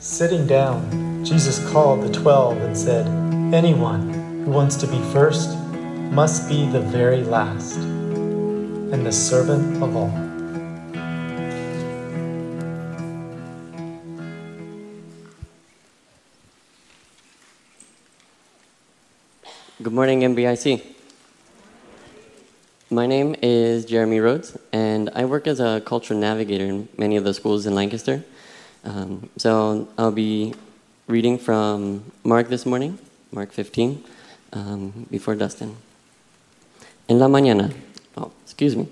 [0.00, 3.06] Sitting down, Jesus called the twelve and said,
[3.52, 5.58] Anyone who wants to be first
[6.10, 10.08] must be the very last and the servant of all.
[19.82, 20.82] Good morning, MBIC.
[22.88, 27.24] My name is Jeremy Rhodes, and I work as a cultural navigator in many of
[27.24, 28.24] the schools in Lancaster.
[28.84, 30.54] Um, so I'll be
[31.06, 32.98] reading from Mark this morning,
[33.30, 34.02] Mark 15,
[34.52, 35.76] um, before Dustin.
[37.08, 37.74] En la mañana,
[38.16, 38.88] oh, excuse me.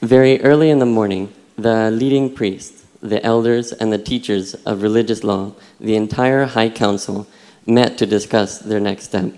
[0.00, 5.22] Very early in the morning, the leading priests, the elders, and the teachers of religious
[5.22, 7.26] law, the entire high council,
[7.66, 9.32] met to discuss their next step.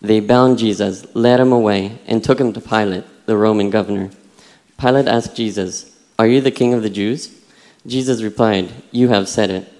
[0.00, 4.10] They bound Jesus, led him away, and took him to Pilate, the Roman governor.
[4.78, 7.39] Pilate asked Jesus, Are you the king of the Jews?
[7.86, 9.72] Jesus replied, You have said it.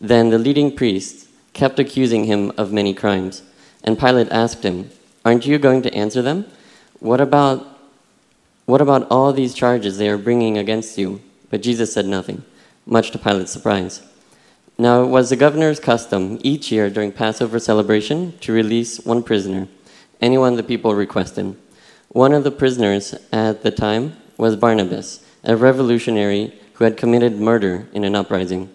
[0.00, 3.42] Then the leading priests kept accusing him of many crimes.
[3.84, 4.90] And Pilate asked him,
[5.24, 6.46] Aren't you going to answer them?
[6.98, 7.66] What about,
[8.66, 11.20] what about all these charges they are bringing against you?
[11.50, 12.44] But Jesus said nothing,
[12.86, 14.02] much to Pilate's surprise.
[14.78, 19.68] Now, it was the governor's custom each year during Passover celebration to release one prisoner,
[20.20, 21.56] anyone the people requested.
[22.08, 27.86] One of the prisoners at the time was Barabbas, a revolutionary who had committed murder
[27.92, 28.70] in an uprising.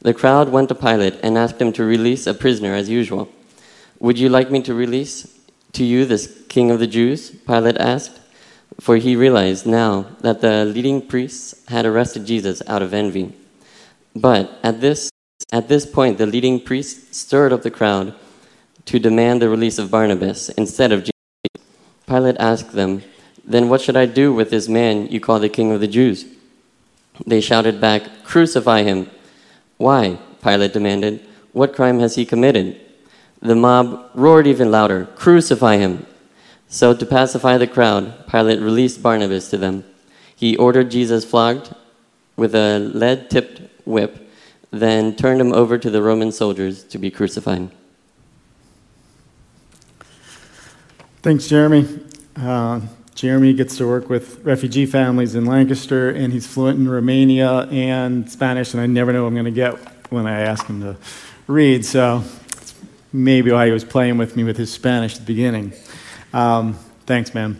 [0.00, 3.28] The crowd went to Pilate and asked him to release a prisoner as usual.
[4.00, 5.32] Would you like me to release
[5.74, 7.30] to you this king of the Jews?
[7.30, 8.18] Pilate asked,
[8.80, 13.32] for he realized now that the leading priests had arrested Jesus out of envy.
[14.16, 15.08] But at this
[15.52, 18.12] at this point, the leading priests stirred up the crowd
[18.86, 21.68] to demand the release of Barabbas instead of Jesus.
[22.08, 23.02] Pilate asked them,
[23.44, 26.24] Then what should I do with this man you call the king of the Jews?
[27.24, 29.10] They shouted back, Crucify him.
[29.76, 30.18] Why?
[30.42, 31.24] Pilate demanded.
[31.52, 32.80] What crime has he committed?
[33.40, 36.06] The mob roared even louder, Crucify him.
[36.68, 39.84] So, to pacify the crowd, Pilate released Barabbas to them.
[40.34, 41.74] He ordered Jesus flogged
[42.36, 44.26] with a lead tipped whip
[44.70, 47.70] then turned him over to the Roman soldiers to be crucified.
[51.22, 52.00] Thanks, Jeremy.
[52.36, 52.80] Uh,
[53.16, 58.30] Jeremy gets to work with refugee families in Lancaster, and he's fluent in Romania and
[58.30, 59.72] Spanish, and I never know what I'm going to get
[60.12, 60.96] when I ask him to
[61.46, 61.86] read.
[61.86, 62.22] So
[63.14, 65.72] maybe why he was playing with me with his Spanish at the beginning.
[66.34, 66.74] Um,
[67.06, 67.58] thanks, man.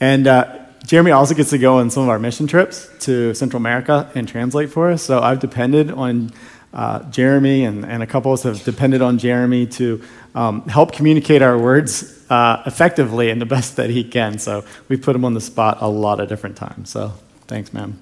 [0.00, 3.58] And uh, Jeremy also gets to go on some of our mission trips to Central
[3.58, 5.04] America and translate for us.
[5.04, 6.32] So I've depended on
[6.74, 10.02] uh, Jeremy, and, and a couple of us have depended on Jeremy to
[10.34, 14.38] um, help communicate our words uh, effectively and the best that he can.
[14.38, 16.88] So we put him on the spot a lot of different times.
[16.88, 17.12] So
[17.48, 18.00] thanks, man.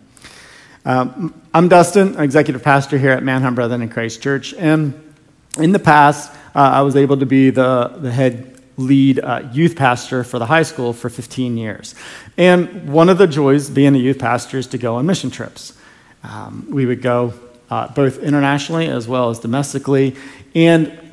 [0.84, 4.54] Um, I'm Dustin, executive pastor here at Manheim Brethren in Christ Church.
[4.54, 4.94] And
[5.58, 9.74] in the past, uh, I was able to be the, the head lead uh, youth
[9.74, 11.94] pastor for the high school for 15 years.
[12.36, 15.76] And one of the joys being a youth pastor is to go on mission trips.
[16.22, 17.34] Um, we would go
[17.70, 20.16] uh, both internationally as well as domestically.
[20.54, 21.07] And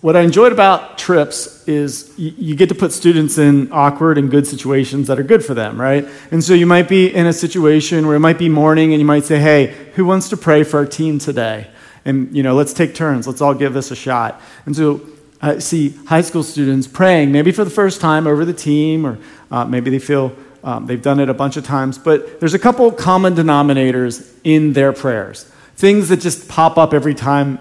[0.00, 4.46] what I enjoyed about trips is you, get to put students in awkward and good
[4.46, 6.06] situations that are good for them, right?
[6.30, 9.06] And so you might be in a situation where it might be morning and you
[9.06, 11.68] might say, hey, who wants to pray for our team today?
[12.04, 13.26] And, you know, let's take turns.
[13.26, 14.40] Let's all give this a shot.
[14.66, 15.00] And so
[15.42, 19.18] I see high school students praying, maybe for the first time over the team, or
[19.50, 20.32] uh, maybe they feel
[20.62, 21.98] um, they've done it a bunch of times.
[21.98, 25.44] But there's a couple common denominators in their prayers,
[25.74, 27.58] things that just pop up every time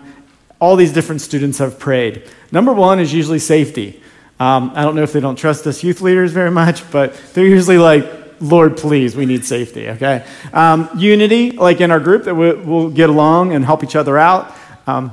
[0.59, 2.23] all these different students have prayed.
[2.51, 4.01] Number one is usually safety.
[4.39, 7.45] Um, I don't know if they don't trust us youth leaders very much, but they're
[7.45, 8.05] usually like,
[8.39, 10.25] Lord, please, we need safety, okay?
[10.53, 14.17] Um, unity, like in our group, that we, will get along and help each other
[14.17, 14.55] out.
[14.85, 15.11] Um,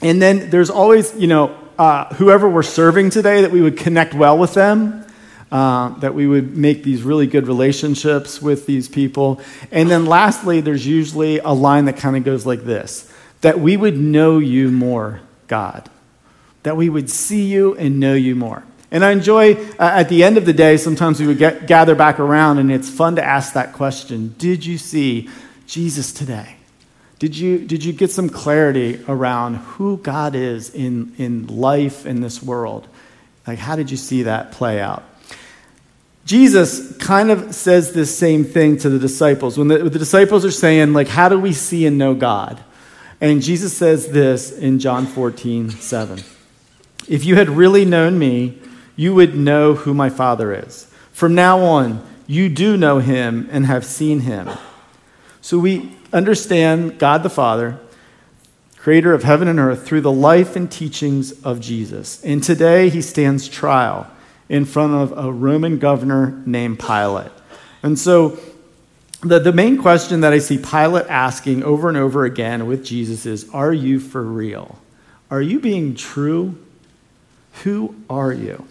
[0.00, 4.14] and then there's always, you know, uh, whoever we're serving today, that we would connect
[4.14, 5.04] well with them,
[5.50, 9.40] uh, that we would make these really good relationships with these people.
[9.72, 13.10] And then lastly, there's usually a line that kind of goes like this
[13.44, 15.90] that we would know you more, God.
[16.62, 18.64] That we would see you and know you more.
[18.90, 21.94] And I enjoy, uh, at the end of the day, sometimes we would get, gather
[21.94, 25.28] back around, and it's fun to ask that question Did you see
[25.66, 26.56] Jesus today?
[27.18, 32.22] Did you, did you get some clarity around who God is in, in life in
[32.22, 32.88] this world?
[33.46, 35.02] Like, how did you see that play out?
[36.24, 39.58] Jesus kind of says this same thing to the disciples.
[39.58, 42.64] When the, the disciples are saying, like, how do we see and know God?
[43.20, 46.20] And Jesus says this in John 14, 7.
[47.08, 48.58] If you had really known me,
[48.96, 50.90] you would know who my Father is.
[51.12, 54.48] From now on, you do know him and have seen him.
[55.40, 57.78] So we understand God the Father,
[58.76, 62.22] creator of heaven and earth, through the life and teachings of Jesus.
[62.24, 64.06] And today he stands trial
[64.48, 67.32] in front of a Roman governor named Pilate.
[67.82, 68.38] And so
[69.24, 73.26] the, the main question that I see Pilate asking over and over again with Jesus
[73.26, 74.78] is Are you for real?
[75.30, 76.58] Are you being true?
[77.62, 78.66] Who are you?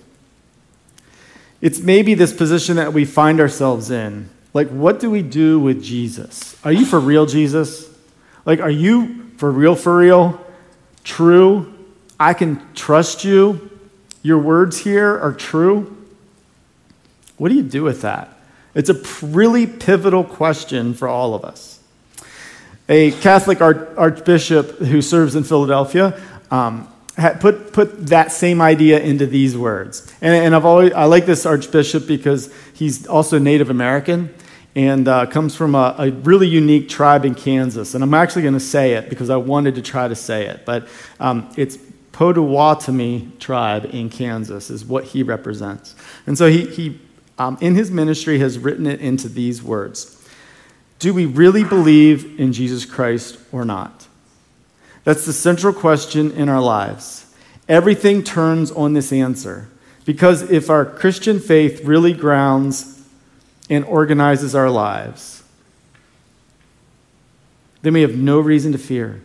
[1.61, 4.29] It's maybe this position that we find ourselves in.
[4.53, 6.57] Like, what do we do with Jesus?
[6.63, 7.89] Are you for real, Jesus?
[8.45, 10.39] Like, are you for real, for real?
[11.03, 11.73] True?
[12.19, 13.69] I can trust you?
[14.21, 15.97] Your words here are true?
[17.37, 18.37] What do you do with that?
[18.75, 21.79] It's a really pivotal question for all of us.
[22.89, 26.19] A Catholic archbishop who serves in Philadelphia
[26.51, 26.91] um,
[27.39, 30.11] put, put that same idea into these words.
[30.21, 34.33] And, and, I've always, I like this archbishop because he's also Native American
[34.75, 37.93] and uh, comes from a, a, really unique tribe in Kansas.
[37.93, 40.65] And I'm actually going to say it because I wanted to try to say it.
[40.65, 40.87] But
[41.19, 41.77] um, it's
[42.11, 45.95] Potawatomi tribe in Kansas is what he represents.
[46.27, 46.99] And so he, he
[47.43, 50.17] um, in his ministry, has written it into these words
[50.99, 54.07] Do we really believe in Jesus Christ or not?
[55.03, 57.33] That's the central question in our lives.
[57.67, 59.69] Everything turns on this answer.
[60.05, 63.07] Because if our Christian faith really grounds
[63.69, 65.43] and organizes our lives,
[67.81, 69.21] then we have no reason to fear,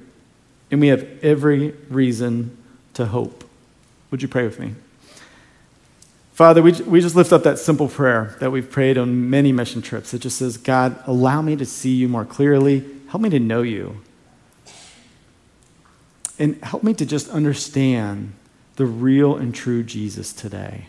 [0.71, 2.57] and we have every reason
[2.95, 3.45] to hope.
[4.11, 4.75] Would you pray with me?
[6.39, 9.83] Father, we, we just lift up that simple prayer that we've prayed on many mission
[9.83, 10.15] trips.
[10.15, 12.85] It just says, God, allow me to see you more clearly.
[13.09, 14.01] Help me to know you.
[16.39, 18.35] And help me to just understand
[18.77, 20.87] the real and true Jesus today.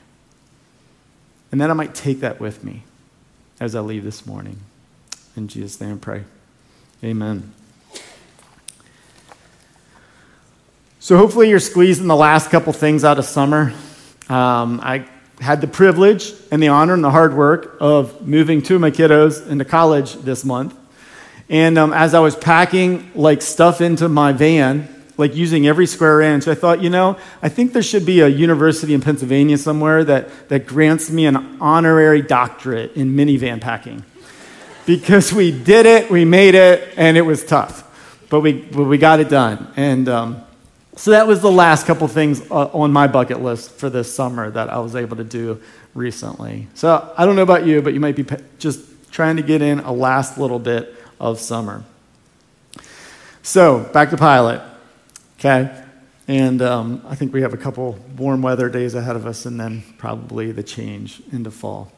[1.52, 2.84] And then I might take that with me
[3.60, 4.60] as I leave this morning.
[5.36, 6.24] In Jesus' name I pray.
[7.04, 7.52] Amen.
[11.00, 13.74] So hopefully you're squeezing the last couple things out of summer.
[14.30, 18.75] Um, I had the privilege and the honor and the hard work of moving two
[18.75, 20.75] of my kiddos into college this month.
[21.50, 24.88] And um, as I was packing like stuff into my van,
[25.18, 28.27] like using every square inch, I thought, you know, I think there should be a
[28.27, 34.06] university in Pennsylvania somewhere that, that grants me an honorary doctorate in minivan packing.
[34.85, 37.85] Because we did it, we made it, and it was tough.
[38.30, 39.71] But we, but we got it done.
[39.75, 40.44] And um,
[41.00, 44.50] so that was the last couple things uh, on my bucket list for this summer
[44.50, 45.62] that I was able to do
[45.94, 46.68] recently.
[46.74, 48.25] So I don't know about you, but you might be
[48.57, 51.86] just trying to get in a last little bit of summer.
[53.44, 54.60] So back to Pilate.
[55.38, 55.86] okay?
[56.28, 59.57] And um, I think we have a couple warm weather days ahead of us and
[59.57, 61.94] then probably the change into fall.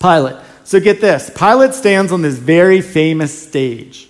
[0.00, 0.36] Pilate.
[0.64, 4.07] So get this Pilate stands on this very famous stage.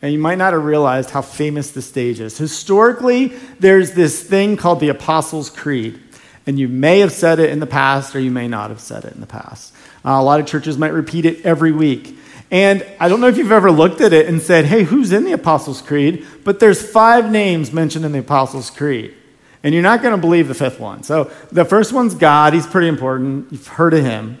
[0.00, 2.38] And you might not have realized how famous the stage is.
[2.38, 3.28] Historically,
[3.58, 6.00] there's this thing called the Apostles' Creed.
[6.46, 9.04] And you may have said it in the past, or you may not have said
[9.04, 9.74] it in the past.
[10.04, 12.16] Uh, a lot of churches might repeat it every week.
[12.50, 15.24] And I don't know if you've ever looked at it and said, hey, who's in
[15.24, 16.26] the Apostles' Creed?
[16.44, 19.14] But there's five names mentioned in the Apostles' Creed.
[19.62, 21.02] And you're not going to believe the fifth one.
[21.02, 22.54] So the first one's God.
[22.54, 23.52] He's pretty important.
[23.52, 24.40] You've heard of him.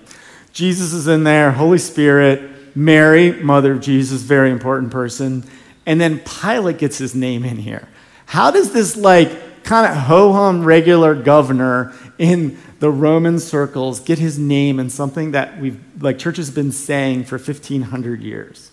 [0.52, 2.57] Jesus is in there, Holy Spirit.
[2.78, 5.42] Mary, mother of Jesus, very important person.
[5.84, 7.88] And then Pilate gets his name in here.
[8.26, 14.20] How does this, like, kind of ho hum regular governor in the Roman circles get
[14.20, 18.70] his name in something that we've, like, church has been saying for 1,500 years?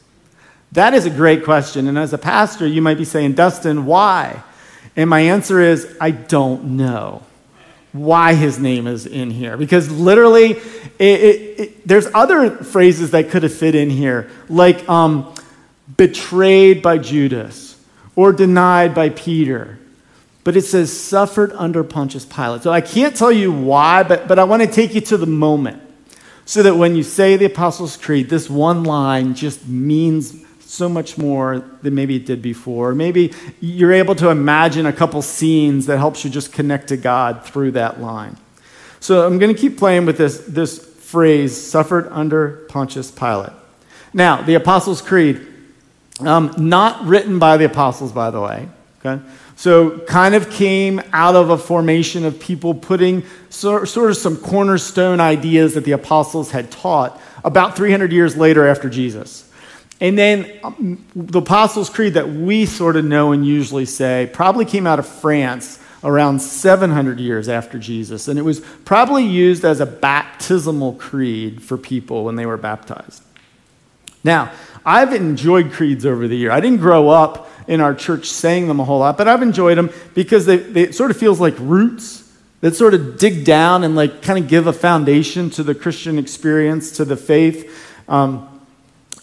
[0.72, 1.88] That is a great question.
[1.88, 4.44] And as a pastor, you might be saying, Dustin, why?
[4.96, 7.24] And my answer is, I don't know
[7.96, 9.58] why his name is in here.
[9.58, 10.62] Because literally, it,
[11.00, 15.34] it, it, there's other phrases that could have fit in here, like um,
[15.98, 17.82] betrayed by Judas
[18.16, 19.80] or denied by Peter.
[20.44, 22.64] But it says suffered under Pontius Pilate.
[22.64, 25.26] So I can't tell you why, but, but I want to take you to the
[25.26, 25.82] moment
[26.46, 31.18] so that when you say the Apostles' Creed, this one line just means so much
[31.18, 32.96] more than maybe it did before.
[32.96, 37.46] Maybe you're able to imagine a couple scenes that helps you just connect to God
[37.46, 38.38] through that line.
[39.00, 43.54] So I'm going to keep playing with this, this phrase, suffered under Pontius Pilate.
[44.14, 45.46] Now, the Apostles' Creed,
[46.22, 48.68] um, not written by the apostles, by the way.
[49.00, 49.24] Okay?
[49.58, 54.36] So, kind of came out of a formation of people putting sort, sort of some
[54.38, 59.45] cornerstone ideas that the apostles had taught about 300 years later after Jesus.
[60.02, 64.66] And then um, the Apostles' Creed that we sort of know and usually say probably
[64.66, 68.28] came out of France around 700 years after Jesus.
[68.28, 73.24] And it was probably used as a baptismal creed for people when they were baptized.
[74.24, 74.52] Now,
[74.86, 76.52] I've enjoyed creeds over the year.
[76.52, 79.78] I didn't grow up in our church saying them a whole lot, but I've enjoyed
[79.78, 83.96] them because they, they sort of feels like roots that sort of dig down and
[83.96, 87.72] like kind of give a foundation to the Christian experience, to the faith.
[88.08, 88.55] Um,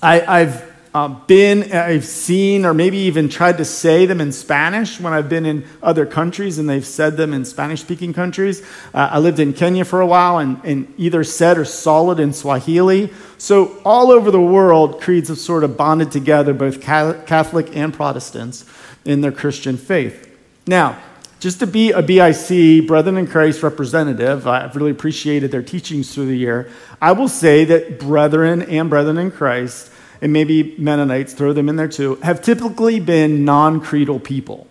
[0.03, 4.99] I, have uh, been, I've seen, or maybe even tried to say them in Spanish
[4.99, 8.63] when I've been in other countries and they've said them in Spanish speaking countries.
[8.93, 12.19] Uh, I lived in Kenya for a while and, and either said or saw it
[12.19, 13.13] in Swahili.
[13.39, 18.65] So, all over the world, creeds have sort of bonded together, both Catholic and Protestants,
[19.05, 20.37] in their Christian faith.
[20.67, 21.01] Now,
[21.43, 26.27] just to be a BIC, Brethren in Christ representative, I've really appreciated their teachings through
[26.27, 26.71] the year.
[27.01, 29.91] I will say that Brethren and Brethren in Christ,
[30.23, 34.69] and maybe Mennonites, throw them in there too, have typically been non creedal people.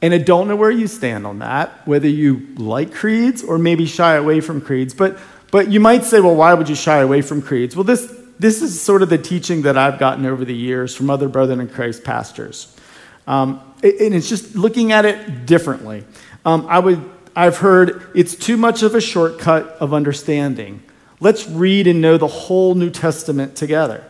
[0.00, 3.86] And I don't know where you stand on that, whether you like creeds or maybe
[3.86, 4.94] shy away from creeds.
[4.94, 5.18] But,
[5.50, 7.74] but you might say, well, why would you shy away from creeds?
[7.74, 11.10] Well, this, this is sort of the teaching that I've gotten over the years from
[11.10, 12.74] other Brethren in Christ pastors.
[13.26, 16.04] Um, and it's just looking at it differently.
[16.44, 17.02] Um, I would,
[17.34, 20.82] I've heard it's too much of a shortcut of understanding.
[21.20, 24.04] Let's read and know the whole New Testament together.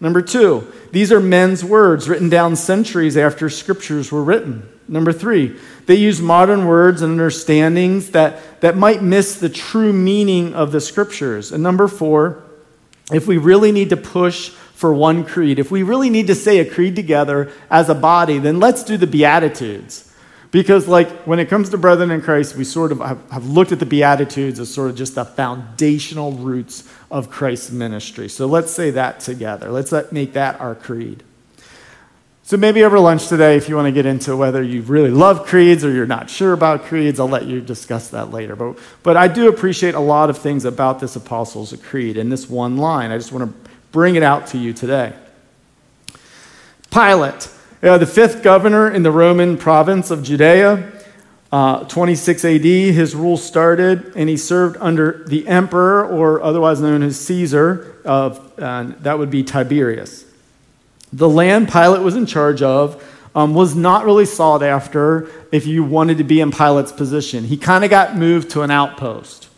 [0.00, 4.68] Number two, these are men's words written down centuries after scriptures were written.
[4.88, 10.54] Number three, they use modern words and understandings that, that might miss the true meaning
[10.54, 11.52] of the scriptures.
[11.52, 12.42] And number four,
[13.12, 15.58] if we really need to push for one creed.
[15.58, 18.96] If we really need to say a creed together as a body, then let's do
[18.96, 20.09] the Beatitudes.
[20.50, 23.70] Because, like, when it comes to brethren in Christ, we sort of have, have looked
[23.70, 28.28] at the Beatitudes as sort of just the foundational roots of Christ's ministry.
[28.28, 29.70] So let's say that together.
[29.70, 31.22] Let's let, make that our creed.
[32.42, 35.46] So maybe over lunch today, if you want to get into whether you really love
[35.46, 38.56] creeds or you're not sure about creeds, I'll let you discuss that later.
[38.56, 42.50] But, but I do appreciate a lot of things about this Apostles' Creed and this
[42.50, 43.12] one line.
[43.12, 45.12] I just want to bring it out to you today.
[46.90, 47.48] Pilate,
[47.82, 50.92] uh, the fifth governor in the Roman province of Judea,
[51.50, 57.02] uh, 26 AD, his rule started, and he served under the emperor, or otherwise known
[57.02, 60.24] as Caesar, of, uh, that would be Tiberius.
[61.12, 63.02] The land Pilate was in charge of
[63.34, 67.44] um, was not really sought after if you wanted to be in Pilate's position.
[67.44, 69.48] He kind of got moved to an outpost.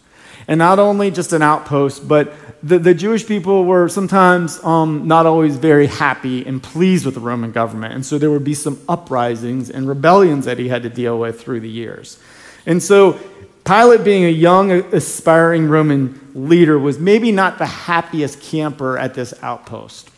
[0.49, 5.26] And not only just an outpost, but the, the Jewish people were sometimes um, not
[5.26, 7.95] always very happy and pleased with the Roman government.
[7.95, 11.40] And so there would be some uprisings and rebellions that he had to deal with
[11.40, 12.21] through the years.
[12.64, 13.19] And so
[13.64, 19.35] Pilate, being a young, aspiring Roman leader, was maybe not the happiest camper at this
[19.42, 20.11] outpost.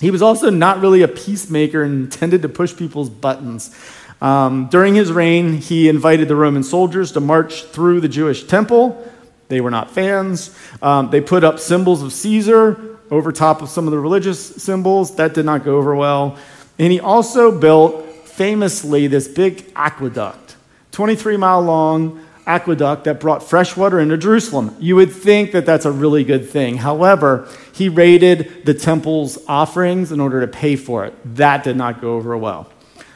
[0.00, 3.74] He was also not really a peacemaker and tended to push people's buttons.
[4.20, 9.12] Um, during his reign, he invited the Roman soldiers to march through the Jewish temple
[9.48, 10.56] they were not fans.
[10.82, 15.16] Um, they put up symbols of Caesar over top of some of the religious symbols.
[15.16, 16.36] That did not go over well.
[16.78, 20.56] And he also built, famously, this big aqueduct,
[20.92, 24.76] 23 mile long aqueduct that brought fresh water into Jerusalem.
[24.78, 26.76] You would think that that's a really good thing.
[26.76, 31.14] However, he raided the temple's offerings in order to pay for it.
[31.36, 32.70] That did not go over well.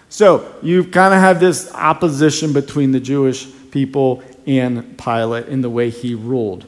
[0.08, 5.70] So you kind of have this opposition between the Jewish people and Pilate in the
[5.70, 6.66] way he ruled.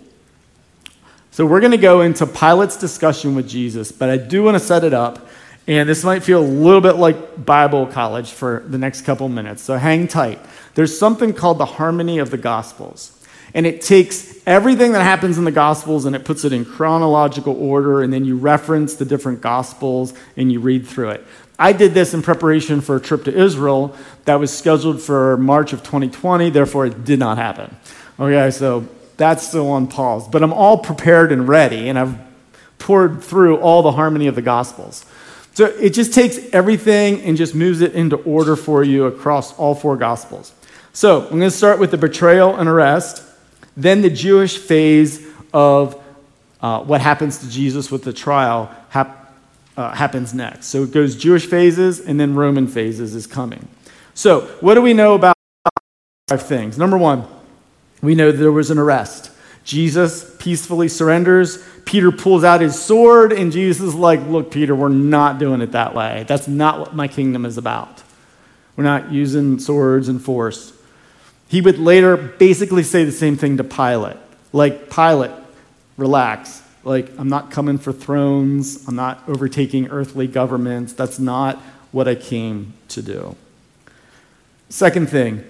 [1.30, 4.60] So we're going to go into Pilate's discussion with Jesus, but I do want to
[4.60, 5.28] set it up.
[5.66, 9.62] And this might feel a little bit like Bible college for the next couple minutes.
[9.62, 10.40] So hang tight.
[10.74, 13.18] There's something called the harmony of the Gospels.
[13.54, 17.54] And it takes everything that happens in the Gospels and it puts it in chronological
[17.54, 21.26] order, and then you reference the different Gospels and you read through it.
[21.58, 23.94] I did this in preparation for a trip to Israel
[24.24, 27.76] that was scheduled for March of 2020, therefore, it did not happen.
[28.18, 30.26] Okay, so that's still on pause.
[30.28, 32.18] But I'm all prepared and ready, and I've
[32.78, 35.04] poured through all the harmony of the Gospels.
[35.54, 39.74] So it just takes everything and just moves it into order for you across all
[39.74, 40.52] four Gospels.
[40.92, 43.22] So I'm going to start with the betrayal and arrest,
[43.76, 46.02] then the Jewish phase of
[46.60, 49.21] uh, what happens to Jesus with the trial hap-
[49.76, 50.66] uh, happens next.
[50.66, 53.68] So it goes Jewish phases and then Roman phases is coming.
[54.14, 55.36] So, what do we know about
[56.28, 56.76] five things?
[56.76, 57.26] Number one,
[58.02, 59.30] we know there was an arrest.
[59.64, 61.64] Jesus peacefully surrenders.
[61.84, 65.72] Peter pulls out his sword, and Jesus is like, Look, Peter, we're not doing it
[65.72, 66.24] that way.
[66.26, 68.02] That's not what my kingdom is about.
[68.76, 70.72] We're not using swords and force.
[71.48, 74.16] He would later basically say the same thing to Pilate.
[74.52, 75.32] Like, Pilate,
[75.96, 76.61] relax.
[76.84, 78.86] Like, I'm not coming for thrones.
[78.88, 80.92] I'm not overtaking earthly governments.
[80.92, 81.58] That's not
[81.92, 83.36] what I came to do.
[84.68, 85.44] Second thing,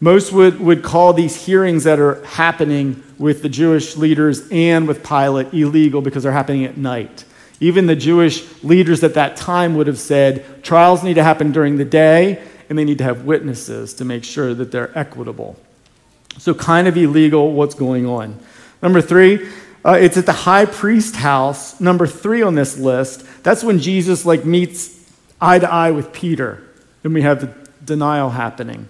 [0.00, 5.02] most would, would call these hearings that are happening with the Jewish leaders and with
[5.02, 7.24] Pilate illegal because they're happening at night.
[7.58, 11.78] Even the Jewish leaders at that time would have said trials need to happen during
[11.78, 15.56] the day and they need to have witnesses to make sure that they're equitable.
[16.38, 18.38] So, kind of illegal what's going on.
[18.82, 19.48] Number three,
[19.86, 23.24] uh, it's at the high priest house, number three on this list.
[23.44, 24.98] That's when Jesus like meets
[25.40, 26.60] eye to eye with Peter.
[27.02, 28.88] Then we have the denial happening.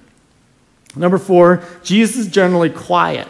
[0.96, 3.28] Number four, Jesus is generally quiet,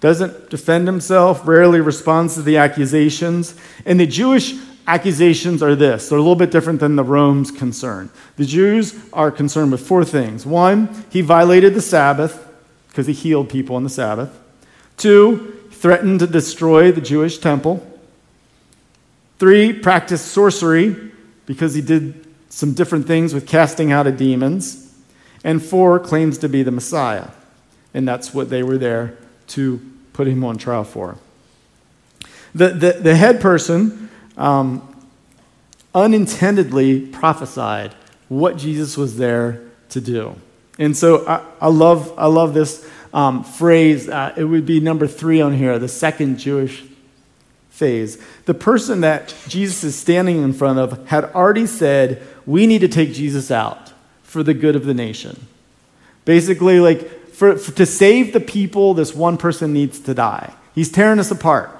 [0.00, 3.54] doesn't defend himself, rarely responds to the accusations.
[3.86, 4.54] And the Jewish
[4.88, 8.10] accusations are this they're a little bit different than the Rome's concern.
[8.36, 10.44] The Jews are concerned with four things.
[10.44, 12.44] One, he violated the Sabbath
[12.88, 14.36] because he healed people on the Sabbath.
[14.96, 15.53] Two,
[15.84, 17.86] threatened to destroy the Jewish temple.
[19.38, 20.96] Three, practiced sorcery
[21.44, 24.96] because he did some different things with casting out of demons.
[25.44, 27.28] And four, claims to be the Messiah.
[27.92, 29.78] And that's what they were there to
[30.14, 31.18] put him on trial for.
[32.54, 35.04] The, the, the head person um,
[35.94, 37.94] unintendedly prophesied
[38.30, 39.60] what Jesus was there
[39.90, 40.36] to do.
[40.78, 44.08] And so I, I love, I love this um, phrase.
[44.08, 46.84] Uh, it would be number three on here, the second Jewish
[47.70, 48.18] phase.
[48.44, 52.88] The person that Jesus is standing in front of had already said, We need to
[52.88, 53.92] take Jesus out
[54.22, 55.46] for the good of the nation.
[56.24, 60.52] Basically, like, for, for, to save the people, this one person needs to die.
[60.74, 61.70] He's tearing us apart.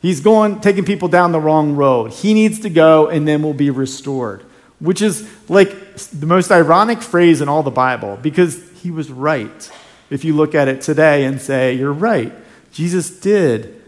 [0.00, 2.12] He's going, taking people down the wrong road.
[2.12, 4.42] He needs to go, and then we'll be restored.
[4.80, 9.70] Which is like the most ironic phrase in all the Bible because he was right.
[10.12, 12.32] If you look at it today and say, You're right,
[12.72, 13.82] Jesus did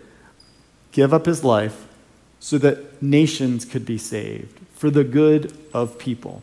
[0.92, 1.86] give up his life
[2.40, 6.42] so that nations could be saved for the good of people.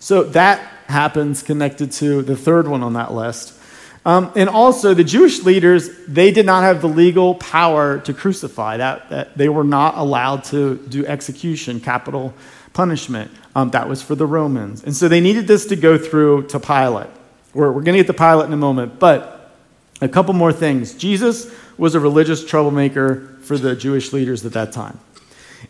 [0.00, 0.58] So that
[0.88, 3.58] happens connected to the third one on that list.
[4.04, 8.78] Um, and also, the Jewish leaders, they did not have the legal power to crucify.
[8.78, 12.34] That, that they were not allowed to do execution, capital
[12.72, 13.30] punishment.
[13.54, 14.82] Um, that was for the Romans.
[14.82, 17.10] And so they needed this to go through to Pilate.
[17.54, 18.98] We're, we're going to get to Pilate in a moment.
[18.98, 19.50] But
[20.00, 20.94] a couple more things.
[20.94, 24.98] Jesus was a religious troublemaker for the Jewish leaders at that time.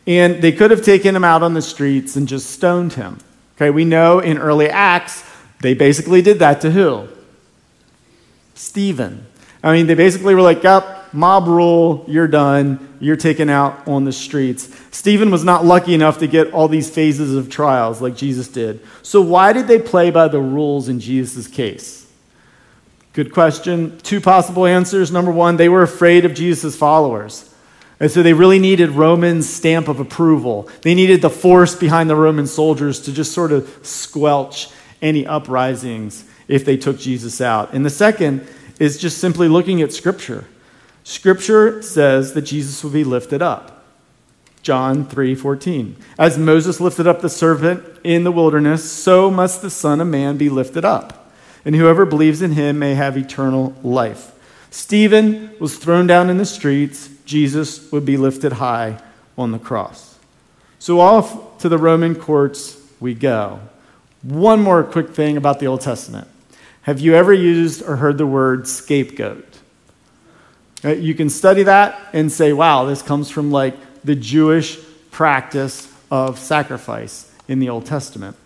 [0.06, 3.18] And they could have taken him out on the streets and just stoned him.
[3.56, 5.24] Okay, we know in early Acts,
[5.60, 7.08] they basically did that to who?
[8.54, 9.26] Stephen.
[9.62, 14.04] I mean, they basically were like, up, mob rule, you're done, you're taken out on
[14.04, 14.68] the streets.
[14.90, 18.80] Stephen was not lucky enough to get all these phases of trials like Jesus did.
[19.02, 22.02] So, why did they play by the rules in Jesus' case?
[23.12, 23.98] Good question.
[23.98, 25.12] Two possible answers.
[25.12, 27.48] Number one, they were afraid of Jesus' followers.
[28.00, 30.68] And so they really needed Roman stamp of approval.
[30.80, 34.70] They needed the force behind the Roman soldiers to just sort of squelch
[35.00, 37.74] any uprisings if they took Jesus out.
[37.74, 38.46] And the second
[38.80, 40.44] is just simply looking at Scripture.
[41.04, 43.84] Scripture says that Jesus will be lifted up.
[44.62, 45.96] John 3:14.
[46.18, 50.36] As Moses lifted up the servant in the wilderness, so must the Son of Man
[50.36, 51.30] be lifted up.
[51.64, 54.32] And whoever believes in him may have eternal life.
[54.70, 57.10] Stephen was thrown down in the streets.
[57.24, 58.98] Jesus would be lifted high
[59.36, 60.16] on the cross.
[60.78, 63.60] So off to the Roman courts we go.
[64.22, 66.28] One more quick thing about the Old Testament.
[66.82, 69.51] Have you ever used or heard the word scapegoat?
[70.84, 74.78] Uh, you can study that and say, wow, this comes from like the Jewish
[75.10, 78.36] practice of sacrifice in the Old Testament.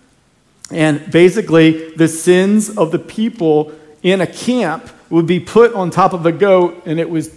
[0.70, 3.72] And basically, the sins of the people
[4.02, 7.34] in a camp would be put on top of a goat, and it was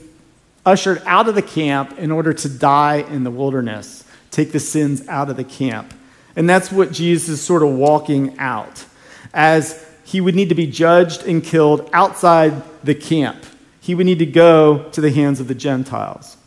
[0.66, 5.08] ushered out of the camp in order to die in the wilderness, take the sins
[5.08, 5.94] out of the camp.
[6.36, 8.86] And that's what Jesus is sort of walking out,
[9.34, 13.46] as he would need to be judged and killed outside the camp.
[13.82, 16.38] He would need to go to the hands of the Gentiles.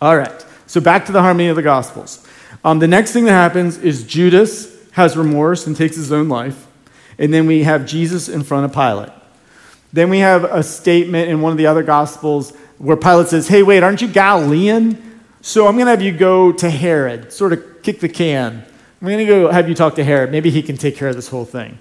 [0.00, 2.26] All right, so back to the harmony of the Gospels.
[2.64, 6.66] Um, the next thing that happens is Judas has remorse and takes his own life.
[7.18, 9.12] And then we have Jesus in front of Pilate.
[9.92, 13.62] Then we have a statement in one of the other Gospels where Pilate says, Hey,
[13.62, 15.20] wait, aren't you Galilean?
[15.40, 18.64] So I'm going to have you go to Herod, sort of kick the can.
[19.00, 20.30] I'm going to go have you talk to Herod.
[20.30, 21.78] Maybe he can take care of this whole thing.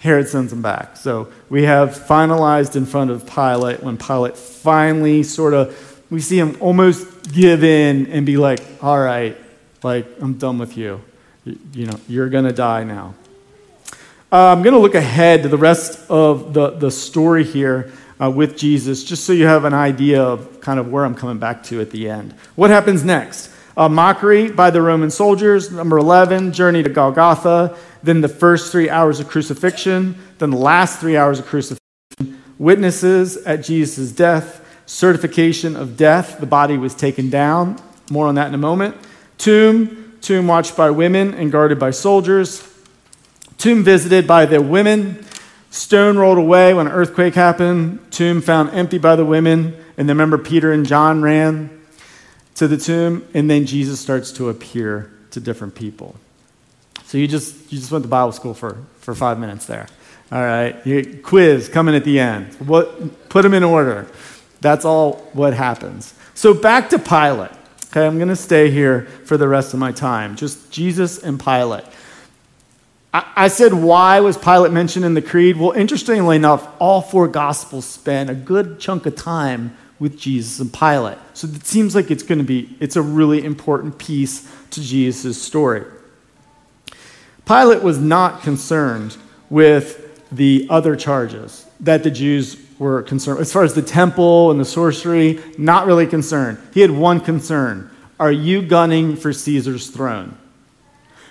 [0.00, 0.96] Herod sends him back.
[0.96, 6.38] So we have finalized in front of Pilate when Pilate finally sort of, we see
[6.38, 9.36] him almost give in and be like, all right,
[9.82, 11.02] like, I'm done with you.
[11.44, 13.14] You, know, you're going to die now.
[14.32, 18.30] Uh, I'm going to look ahead to the rest of the, the story here uh,
[18.30, 21.62] with Jesus, just so you have an idea of kind of where I'm coming back
[21.64, 22.34] to at the end.
[22.54, 23.50] What happens next?
[23.76, 25.70] A mockery by the Roman soldiers.
[25.70, 27.76] Number 11, journey to Golgotha.
[28.02, 30.16] Then the first three hours of crucifixion.
[30.38, 31.80] Then the last three hours of crucifixion.
[32.58, 34.66] Witnesses at Jesus' death.
[34.86, 36.40] Certification of death.
[36.40, 37.80] The body was taken down.
[38.10, 38.96] More on that in a moment.
[39.38, 42.66] Tomb, tomb watched by women and guarded by soldiers.
[43.58, 45.24] Tomb visited by the women.
[45.70, 48.00] Stone rolled away when an earthquake happened.
[48.10, 49.76] Tomb found empty by the women.
[49.96, 51.70] And then remember, Peter and John ran
[52.56, 53.26] to the tomb.
[53.34, 56.16] And then Jesus starts to appear to different people.
[57.10, 59.88] So you just, you just went to Bible school for, for five minutes there.
[60.30, 60.76] All right.
[60.86, 62.54] You, quiz coming at the end.
[62.60, 64.06] What, put them in order.
[64.60, 66.14] That's all what happens.
[66.34, 67.50] So back to Pilate.
[67.86, 70.36] Okay, I'm going to stay here for the rest of my time.
[70.36, 71.82] Just Jesus and Pilate.
[73.12, 75.56] I said, why was Pilate mentioned in the creed?
[75.56, 80.72] Well, interestingly enough, all four gospels spend a good chunk of time with Jesus and
[80.72, 81.18] Pilate.
[81.34, 85.42] So it seems like it's going to be, it's a really important piece to Jesus'
[85.42, 85.84] story.
[87.50, 89.16] Pilate was not concerned
[89.48, 93.40] with the other charges that the Jews were concerned.
[93.40, 96.58] As far as the temple and the sorcery, not really concerned.
[96.72, 97.90] He had one concern.
[98.20, 100.38] Are you gunning for Caesar's throne?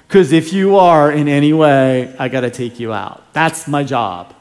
[0.09, 3.23] Because if you are in any way, I got to take you out.
[3.31, 4.35] That's my job.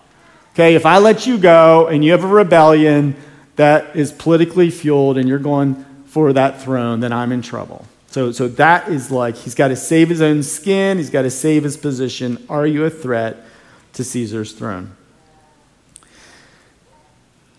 [0.54, 3.14] Okay, if I let you go and you have a rebellion
[3.54, 7.86] that is politically fueled and you're going for that throne, then I'm in trouble.
[8.08, 11.30] So, so that is like he's got to save his own skin, he's got to
[11.30, 12.44] save his position.
[12.48, 13.44] Are you a threat
[13.94, 14.96] to Caesar's throne?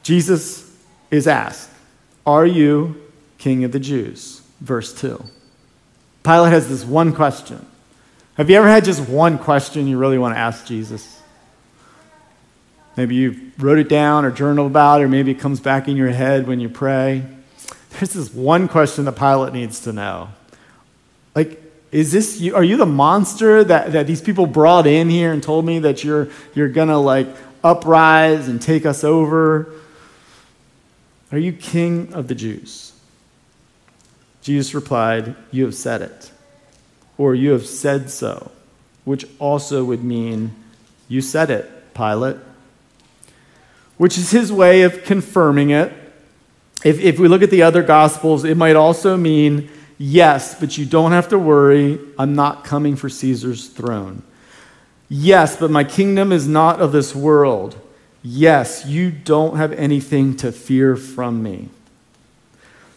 [0.03, 0.75] Jesus
[1.11, 1.69] is asked,
[2.25, 3.01] Are you
[3.37, 4.41] king of the Jews?
[4.59, 5.23] Verse 2.
[6.23, 7.65] Pilate has this one question
[8.39, 11.21] have you ever had just one question you really want to ask Jesus?
[12.95, 15.97] Maybe you wrote it down or journaled about it, or maybe it comes back in
[15.97, 17.25] your head when you pray.
[17.89, 20.29] There's this one question that Pilate needs to know.
[21.39, 25.31] Like, is this you, are you the monster that, that these people brought in here
[25.31, 27.27] and told me that you're you're gonna like
[27.63, 29.71] uprise and take us over?
[31.31, 32.91] Are you king of the Jews?
[34.41, 36.29] Jesus replied, You have said it
[37.17, 38.51] or you have said so,
[39.05, 40.53] which also would mean
[41.07, 42.35] you said it, Pilate,
[43.95, 45.93] which is his way of confirming it.
[46.83, 50.87] If, if we look at the other gospels, it might also mean yes, but you
[50.87, 51.99] don't have to worry.
[52.17, 54.23] I'm not coming for Caesar's throne.
[55.07, 57.79] Yes, but my kingdom is not of this world.
[58.23, 61.69] Yes, you don't have anything to fear from me.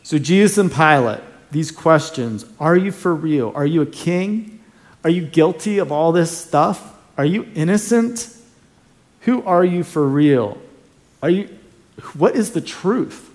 [0.03, 1.21] So Jesus and Pilate
[1.53, 3.53] these questions Are you for real?
[3.55, 4.61] Are you a king?
[5.05, 6.97] Are you guilty of all this stuff?
[7.17, 8.35] Are you innocent?
[9.21, 10.59] Who are you for real?
[11.23, 11.49] Are you,
[12.15, 13.29] what is the truth?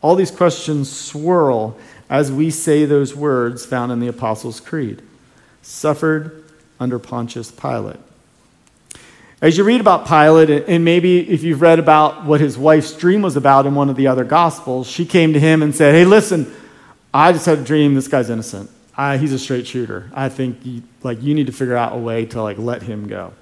[0.00, 1.76] All these questions swirl
[2.12, 5.00] as we say those words found in the Apostles' Creed.
[5.62, 6.44] Suffered
[6.78, 7.96] under Pontius Pilate.
[9.40, 13.22] As you read about Pilate, and maybe if you've read about what his wife's dream
[13.22, 16.04] was about in one of the other Gospels, she came to him and said, Hey,
[16.04, 16.52] listen,
[17.14, 17.94] I just had a dream.
[17.94, 18.70] This guy's innocent.
[18.94, 20.10] I, he's a straight shooter.
[20.12, 23.08] I think you, like you need to figure out a way to like let him
[23.08, 23.32] go.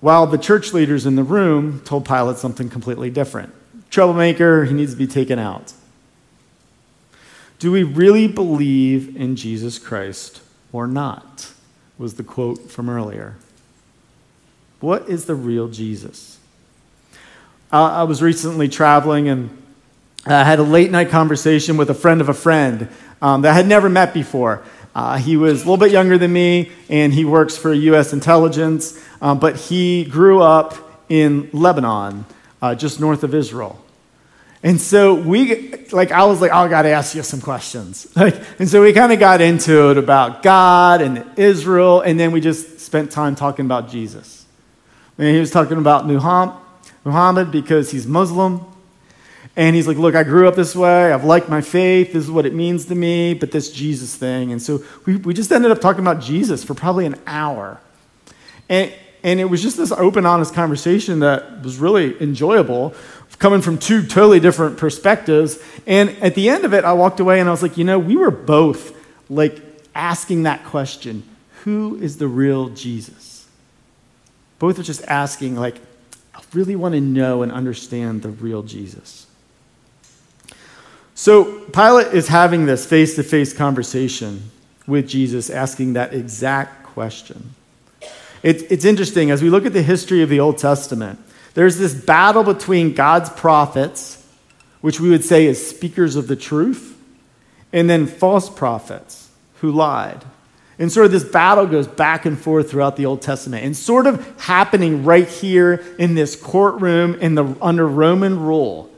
[0.00, 3.52] While the church leaders in the room told Pilate something completely different.
[3.90, 5.72] Troublemaker, he needs to be taken out.
[7.58, 11.52] Do we really believe in Jesus Christ or not?
[11.98, 13.36] Was the quote from earlier.
[14.80, 16.38] What is the real Jesus?
[17.72, 19.50] Uh, I was recently traveling and
[20.26, 22.88] I had a late night conversation with a friend of a friend
[23.22, 24.62] um, that I had never met before.
[24.94, 28.12] Uh, he was a little bit younger than me, and he works for U.S.
[28.12, 30.74] intelligence, um, but he grew up
[31.08, 32.24] in Lebanon,
[32.62, 33.82] uh, just north of Israel.
[34.62, 38.08] And so we, like, I was like, oh, I got to ask you some questions.
[38.16, 42.32] Like, and so we kind of got into it about God and Israel, and then
[42.32, 44.44] we just spent time talking about Jesus.
[45.18, 48.64] And he was talking about Muhammad because he's Muslim.
[49.54, 51.12] And he's like, Look, I grew up this way.
[51.12, 52.12] I've liked my faith.
[52.12, 54.52] This is what it means to me, but this Jesus thing.
[54.52, 57.80] And so we, we just ended up talking about Jesus for probably an hour.
[58.68, 58.92] And,
[59.26, 62.94] and it was just this open, honest conversation that was really enjoyable,
[63.40, 65.58] coming from two totally different perspectives.
[65.84, 67.98] And at the end of it, I walked away and I was like, You know,
[67.98, 68.96] we were both
[69.28, 69.60] like
[69.96, 71.24] asking that question
[71.64, 73.48] Who is the real Jesus?
[74.60, 75.80] Both are just asking, like,
[76.32, 79.26] I really want to know and understand the real Jesus.
[81.16, 84.52] So Pilate is having this face to face conversation
[84.86, 87.55] with Jesus, asking that exact question.
[88.46, 91.18] It, it's interesting, as we look at the history of the Old Testament,
[91.54, 94.24] there's this battle between God's prophets,
[94.80, 96.96] which we would say is speakers of the truth,
[97.72, 100.24] and then false prophets who lied.
[100.78, 104.06] And sort of this battle goes back and forth throughout the Old Testament and sort
[104.06, 108.88] of happening right here in this courtroom in the, under Roman rule.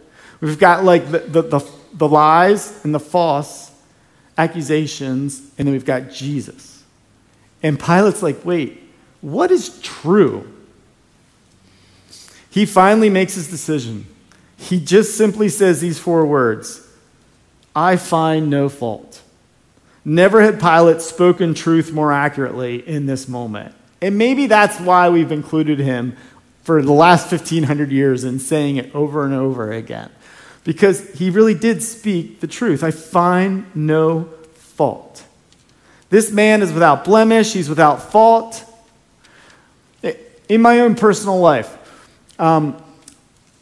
[0.43, 1.61] We've got like the, the, the
[1.95, 3.71] the lies and the false
[4.37, 6.85] accusations, and then we've got Jesus.
[7.63, 8.83] And Pilate's like, wait,
[9.21, 10.53] what is true?
[12.51, 14.07] He finally makes his decision.
[14.57, 16.87] He just simply says these four words
[17.75, 19.23] I find no fault.
[20.05, 23.75] Never had Pilate spoken truth more accurately in this moment.
[24.01, 26.17] And maybe that's why we've included him
[26.63, 30.11] for the last 1500 years in saying it over and over again.
[30.65, 32.83] Because he really did speak the truth.
[32.83, 35.25] I find no fault.
[36.11, 38.65] This man is without blemish, he's without fault.
[40.49, 41.77] In my own personal life,
[42.39, 42.83] um,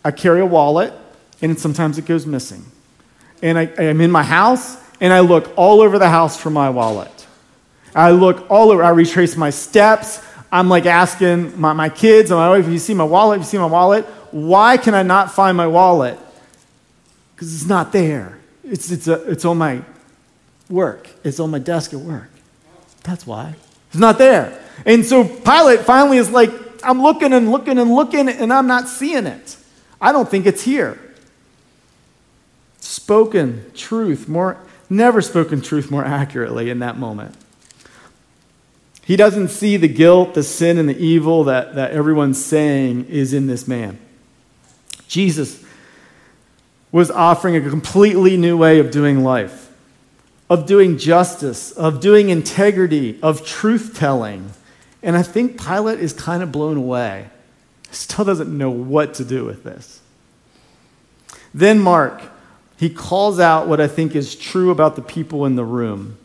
[0.04, 0.92] I carry a wallet,
[1.42, 2.64] and sometimes it goes missing.
[3.42, 6.70] And I, I'm in my house, and I look all over the house for my
[6.70, 7.26] wallet.
[7.94, 10.22] I look all over, I retrace my steps.
[10.52, 13.40] I'm like asking my, my kids and my wife, you see my wallet?
[13.40, 14.04] you see my wallet?
[14.30, 16.18] Why can I not find my wallet?
[17.34, 18.38] Because it's not there.
[18.62, 19.82] It's, it's, a, it's on my
[20.68, 22.30] work, it's on my desk at work.
[23.02, 23.54] That's why.
[23.88, 24.60] It's not there.
[24.84, 26.50] And so Pilate finally is like,
[26.86, 29.56] I'm looking and looking and looking, and I'm not seeing it.
[30.00, 30.98] I don't think it's here.
[32.78, 34.56] Spoken truth more,
[34.88, 37.34] never spoken truth more accurately in that moment.
[39.04, 43.32] He doesn't see the guilt, the sin, and the evil that, that everyone's saying is
[43.32, 43.98] in this man.
[45.08, 45.64] Jesus
[46.92, 49.72] was offering a completely new way of doing life,
[50.48, 54.50] of doing justice, of doing integrity, of truth telling.
[55.02, 57.28] And I think Pilate is kind of blown away.
[57.90, 60.00] Still doesn't know what to do with this.
[61.54, 62.22] Then Mark,
[62.76, 66.18] he calls out what I think is true about the people in the room.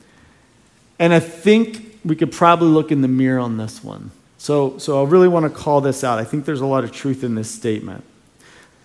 [0.99, 4.11] And I think we could probably look in the mirror on this one.
[4.37, 6.19] So, so I really want to call this out.
[6.19, 8.03] I think there's a lot of truth in this statement.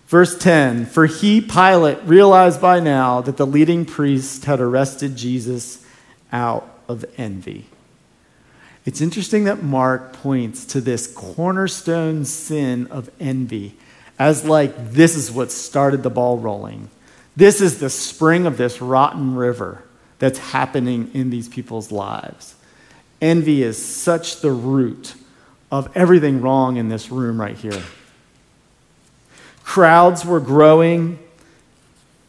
[0.06, 5.84] Verse 10 For he, Pilate, realized by now that the leading priest had arrested Jesus
[6.32, 7.66] out of envy.
[8.86, 13.74] It's interesting that Mark points to this cornerstone sin of envy
[14.18, 16.88] as like this is what started the ball rolling.
[17.34, 19.82] This is the spring of this rotten river
[20.20, 22.54] that's happening in these people's lives.
[23.20, 25.14] Envy is such the root
[25.70, 27.82] of everything wrong in this room right here.
[29.64, 31.18] Crowds were growing.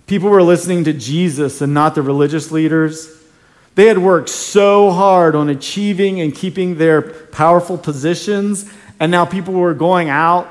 [0.08, 3.17] People were listening to Jesus and not the religious leaders.
[3.78, 8.68] They had worked so hard on achieving and keeping their powerful positions,
[9.00, 10.50] and now people were going out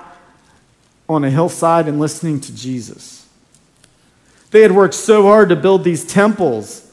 [1.09, 3.27] on a hillside and listening to Jesus.
[4.53, 6.89] They had worked so hard to build these temples.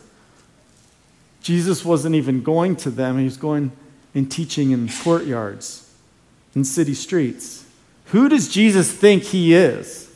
[1.43, 3.71] Jesus wasn't even going to them, he was going
[4.15, 5.87] and teaching in courtyards,
[6.55, 7.63] in city streets.
[8.05, 10.11] Who does Jesus think he is?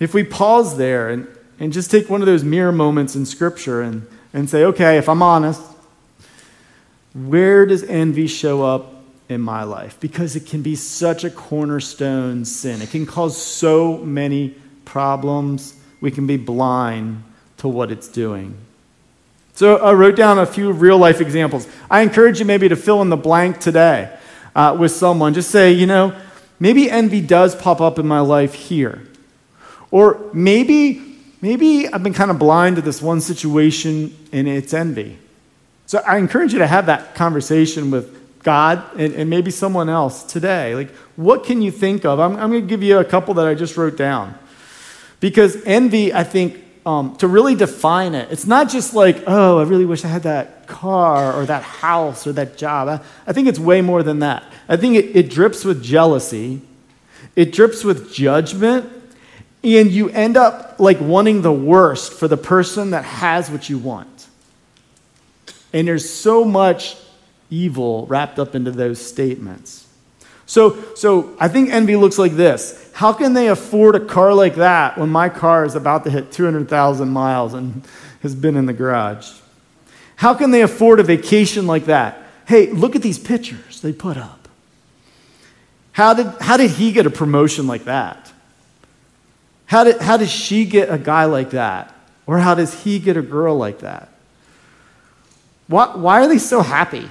[0.00, 1.28] If we pause there and,
[1.60, 4.04] and just take one of those mirror moments in Scripture and
[4.36, 5.62] and say, okay, if I'm honest,
[7.14, 9.98] where does envy show up in my life?
[9.98, 12.82] Because it can be such a cornerstone sin.
[12.82, 15.74] It can cause so many problems.
[16.02, 17.24] We can be blind
[17.56, 18.58] to what it's doing.
[19.54, 21.66] So I wrote down a few real life examples.
[21.90, 24.14] I encourage you maybe to fill in the blank today
[24.54, 25.32] uh, with someone.
[25.32, 26.14] Just say, you know,
[26.60, 29.08] maybe envy does pop up in my life here.
[29.90, 31.05] Or maybe
[31.46, 35.16] maybe I've been kind of blind to this one situation and it's envy.
[35.86, 40.24] So I encourage you to have that conversation with God and, and maybe someone else
[40.24, 40.74] today.
[40.74, 42.18] Like, what can you think of?
[42.18, 44.36] I'm, I'm going to give you a couple that I just wrote down.
[45.20, 49.62] Because envy, I think, um, to really define it, it's not just like, oh, I
[49.62, 52.88] really wish I had that car or that house or that job.
[52.88, 54.42] I, I think it's way more than that.
[54.68, 56.60] I think it, it drips with jealousy,
[57.36, 58.95] it drips with judgment,
[59.66, 63.78] and you end up like wanting the worst for the person that has what you
[63.78, 64.28] want.
[65.72, 66.96] And there's so much
[67.50, 69.86] evil wrapped up into those statements.
[70.46, 72.90] So, so I think envy looks like this.
[72.94, 76.30] How can they afford a car like that when my car is about to hit
[76.30, 77.84] 200,000 miles and
[78.22, 79.32] has been in the garage?
[80.14, 82.22] How can they afford a vacation like that?
[82.46, 84.48] Hey, look at these pictures they put up.
[85.90, 88.32] How did, how did he get a promotion like that?
[89.66, 91.94] How, did, how does she get a guy like that?
[92.26, 94.08] Or how does he get a girl like that?
[95.68, 97.08] Why, why are they so happy?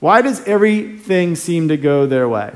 [0.00, 2.54] Why does everything seem to go their way?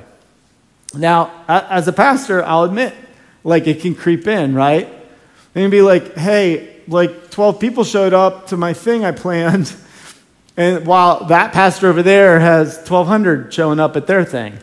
[0.95, 2.95] Now, as a pastor, I'll admit,
[3.43, 4.89] like it can creep in, right?
[5.55, 9.75] And be like, hey, like 12 people showed up to my thing I planned,
[10.57, 14.59] and while that pastor over there has 1,200 showing up at their thing.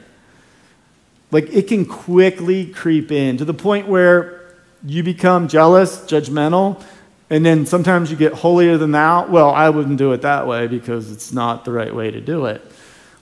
[1.32, 4.42] Like it can quickly creep in to the point where
[4.86, 6.82] You become jealous, judgmental,
[7.30, 9.28] and then sometimes you get holier than thou.
[9.28, 12.46] Well, I wouldn't do it that way because it's not the right way to do
[12.46, 12.62] it.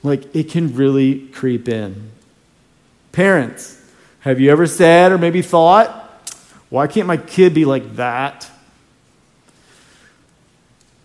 [0.01, 2.11] Like, it can really creep in.
[3.11, 3.81] Parents,
[4.21, 5.89] have you ever said or maybe thought,
[6.69, 8.49] why can't my kid be like that?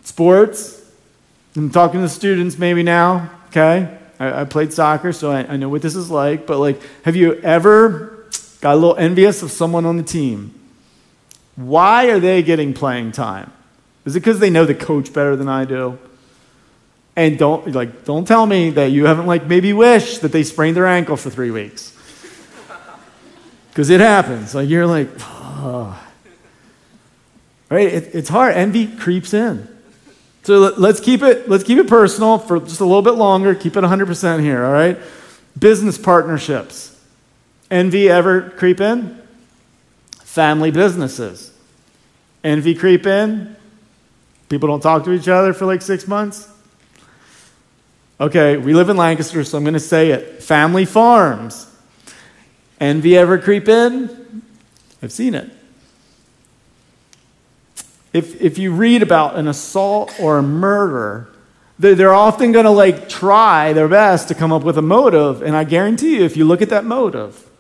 [0.05, 0.89] Sports,
[1.57, 3.99] I'm talking to students maybe now, okay?
[4.33, 7.17] I, I played soccer, so I, I know what this is like, but like, have
[7.17, 8.27] you ever
[8.61, 10.55] got a little envious of someone on the team?
[11.57, 13.53] Why are they getting playing time?
[14.05, 15.99] Is it because they know the coach better than I do?
[17.17, 20.77] And don't like don't tell me that you haven't like maybe wished that they sprained
[20.77, 21.97] their ankle for three weeks.
[23.71, 24.55] Because it happens.
[24.55, 26.01] Like you're like, oh.
[27.71, 27.89] right?
[27.89, 28.55] It, it's hard.
[28.55, 29.69] Envy creeps in.
[30.45, 33.55] So let's keep it let's keep it personal for just a little bit longer.
[33.55, 34.99] Keep it 100% here, all right?
[35.59, 37.01] Business partnerships.
[37.71, 39.21] Envy ever creep in?
[40.23, 41.51] Family businesses.
[42.43, 43.57] Envy creep in?
[44.51, 46.49] People don't talk to each other for like 6 months?
[48.21, 50.43] Okay, we live in Lancaster, so I'm going to say it.
[50.43, 51.67] Family farms.
[52.79, 54.43] Envy ever creep in?
[55.03, 55.51] I've seen it.
[58.15, 61.29] If, if you read about an assault or a murder,
[61.79, 65.43] they're often going to like try their best to come up with a motive.
[65.43, 67.51] And I guarantee you, if you look at that motive,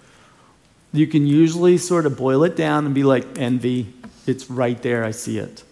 [0.92, 3.92] you can usually sort of boil it down and be like, envy,
[4.28, 5.64] it's right there, I see it.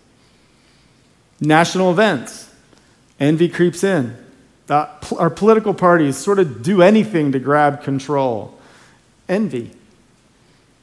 [1.41, 2.53] National events,
[3.21, 4.17] envy creeps in.
[4.69, 8.59] Our political parties sort of do anything to grab control.
[9.29, 9.71] Envy.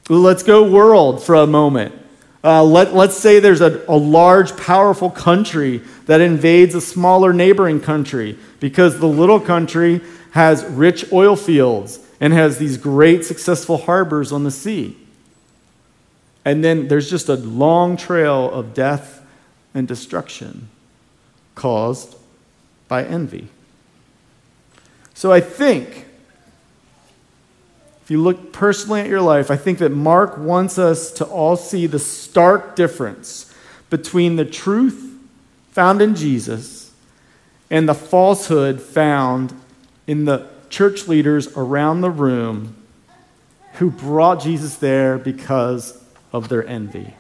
[0.08, 1.96] Let's go world for a moment.
[2.44, 7.82] Uh, let, let's say there's a, a large, powerful country that invades a smaller neighboring
[7.82, 14.32] country because the little country has rich oil fields and has these great, successful harbors
[14.32, 14.96] on the sea.
[16.46, 19.26] And then there's just a long trail of death
[19.74, 20.70] and destruction
[21.56, 22.16] caused
[22.88, 23.50] by envy.
[25.14, 26.06] So I think,
[28.10, 31.56] if you look personally at your life, I think that Mark wants us to all
[31.56, 33.54] see the stark difference
[33.92, 35.16] between the truth
[35.74, 36.92] found in Jesus
[37.70, 39.54] and the falsehood found
[40.08, 42.76] in the church leaders around the room
[43.74, 47.14] who brought Jesus there because of their envy.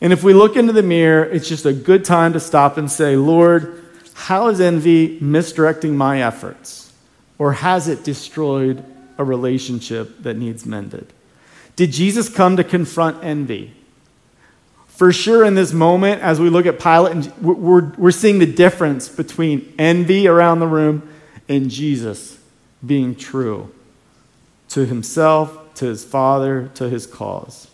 [0.00, 2.88] And if we look into the mirror, it's just a good time to stop and
[2.88, 3.82] say, Lord,
[4.14, 6.92] how is envy misdirecting my efforts?
[7.36, 8.84] Or has it destroyed
[9.18, 11.12] a relationship that needs mended?
[11.76, 13.74] Did Jesus come to confront envy?
[14.86, 18.52] For sure, in this moment, as we look at Pilate, and we're, we're seeing the
[18.52, 21.08] difference between envy around the room
[21.48, 22.38] and Jesus
[22.84, 23.72] being true
[24.70, 27.68] to himself, to his father, to his cause.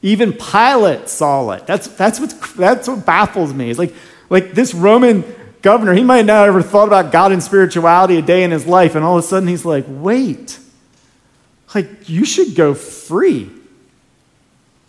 [0.00, 1.66] Even Pilate saw it.
[1.66, 3.70] That's, that's, what's, that's what baffles me.
[3.70, 3.94] It's like,
[4.30, 5.22] like this Roman
[5.64, 8.66] governor, he might not have ever thought about God and spirituality a day in his
[8.66, 10.58] life, and all of a sudden he's like, wait,
[11.74, 13.50] like you should go free.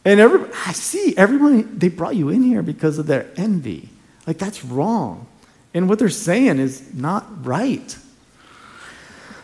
[0.03, 3.89] And every, I see everyone, they brought you in here because of their envy.
[4.27, 5.25] Like that's wrong.
[5.73, 7.97] And what they're saying is not right.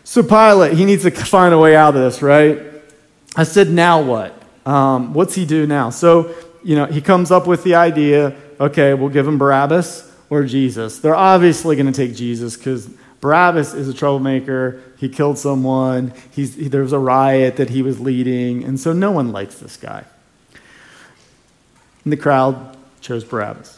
[0.03, 2.59] So Pilate, he needs to find a way out of this, right?
[3.37, 4.37] I said, now what?
[4.65, 5.89] Um, what's he do now?
[5.91, 10.45] So, you know, he comes up with the idea okay, we'll give him Barabbas or
[10.45, 10.99] Jesus.
[10.99, 12.87] They're obviously going to take Jesus because
[13.19, 14.81] Barabbas is a troublemaker.
[14.97, 16.13] He killed someone.
[16.31, 18.63] He's, he, there was a riot that he was leading.
[18.63, 20.05] And so no one likes this guy.
[22.05, 23.77] And the crowd chose Barabbas.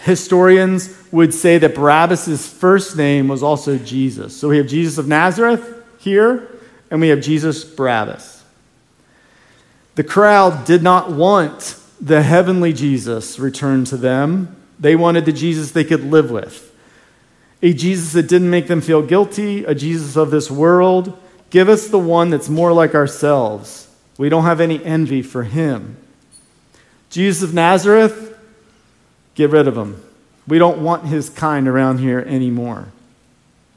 [0.00, 4.34] Historians would say that Barabbas' first name was also Jesus.
[4.36, 6.48] So we have Jesus of Nazareth here,
[6.90, 8.42] and we have Jesus Barabbas.
[9.94, 14.56] The crowd did not want the heavenly Jesus returned to them.
[14.84, 16.70] They wanted the Jesus they could live with.
[17.62, 21.18] A Jesus that didn't make them feel guilty, a Jesus of this world.
[21.48, 23.88] Give us the one that's more like ourselves.
[24.18, 25.96] We don't have any envy for him.
[27.08, 28.38] Jesus of Nazareth,
[29.34, 30.02] get rid of him.
[30.46, 32.88] We don't want his kind around here anymore.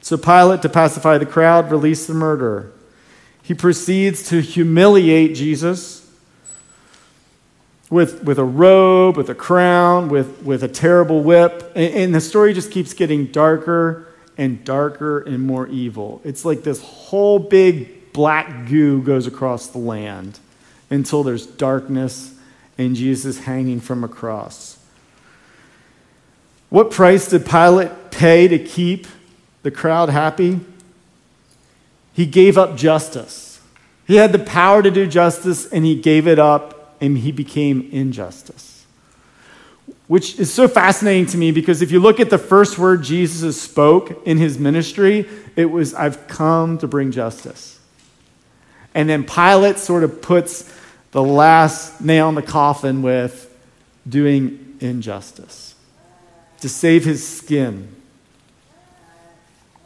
[0.02, 2.70] So Pilate, to pacify the crowd, released the murderer.
[3.42, 6.07] He proceeds to humiliate Jesus
[7.90, 11.72] with, with a robe, with a crown, with, with a terrible whip.
[11.76, 14.08] And, and the story just keeps getting darker
[14.38, 16.22] and darker and more evil.
[16.24, 20.40] It's like this whole big black goo goes across the land
[20.90, 22.34] until there's darkness
[22.78, 24.78] and Jesus hanging from a cross.
[26.70, 29.08] What price did Pilate pay to keep
[29.64, 30.60] the crowd happy?
[32.14, 33.62] He gave up justice.
[34.06, 37.90] He had the power to do justice, and he gave it up, and he became
[37.92, 38.86] injustice.
[40.08, 43.62] Which is so fascinating to me because if you look at the first word Jesus
[43.62, 47.80] spoke in his ministry, it was, I've come to bring justice.
[48.94, 50.74] And then Pilate sort of puts
[51.12, 53.54] the last nail in the coffin with
[54.08, 55.76] doing injustice
[56.62, 57.96] to save his skin.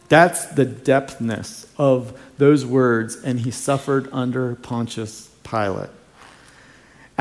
[0.09, 5.89] That's the depthness of those words, and he suffered under Pontius Pilate.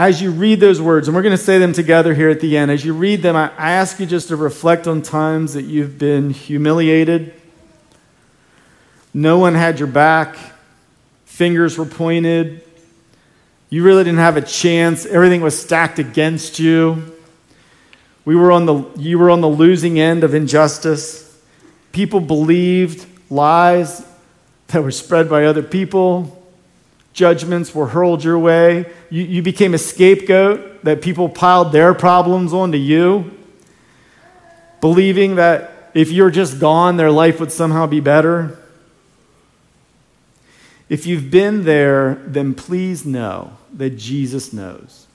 [0.01, 2.57] As you read those words, and we're going to say them together here at the
[2.57, 5.99] end, as you read them, I, ask you just to reflect on times that you've
[5.99, 7.35] been humiliated.
[9.13, 10.39] No one had your back,
[11.27, 12.63] fingers were pointed,
[13.69, 17.15] you really didn't have a chance, everything was stacked against you.
[18.25, 21.39] We were on the, you were on the losing end of injustice.
[21.93, 24.03] People believed lies
[24.69, 26.40] that were spread by other people.
[27.13, 28.87] Judgments were hurled your way.
[29.11, 33.37] You, you became a scapegoat that people piled their problems onto you,
[34.81, 38.59] believing that if you're just gone, their life would somehow be better.
[40.89, 45.07] If you've been there, then please know that Jesus knows.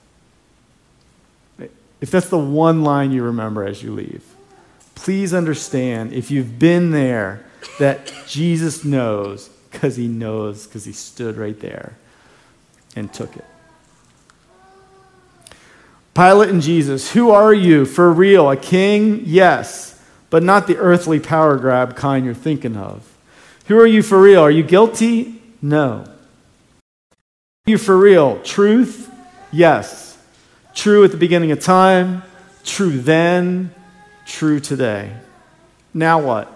[2.00, 4.22] If that's the one line you remember as you leave,
[4.94, 7.44] please understand if you've been there
[7.78, 11.96] that Jesus knows because he knows, because he stood right there
[12.94, 13.44] and took it.
[16.14, 18.50] Pilate and Jesus, who are you for real?
[18.50, 19.22] A king?
[19.24, 23.14] Yes, but not the earthly power grab kind you're thinking of.
[23.66, 24.40] Who are you for real?
[24.40, 25.42] Are you guilty?
[25.60, 26.04] No.
[27.10, 28.40] Are you for real?
[28.42, 29.10] Truth?
[29.52, 30.16] Yes.
[30.74, 32.22] True at the beginning of time,
[32.64, 33.74] true then,
[34.26, 35.12] true today.
[35.92, 36.52] Now what?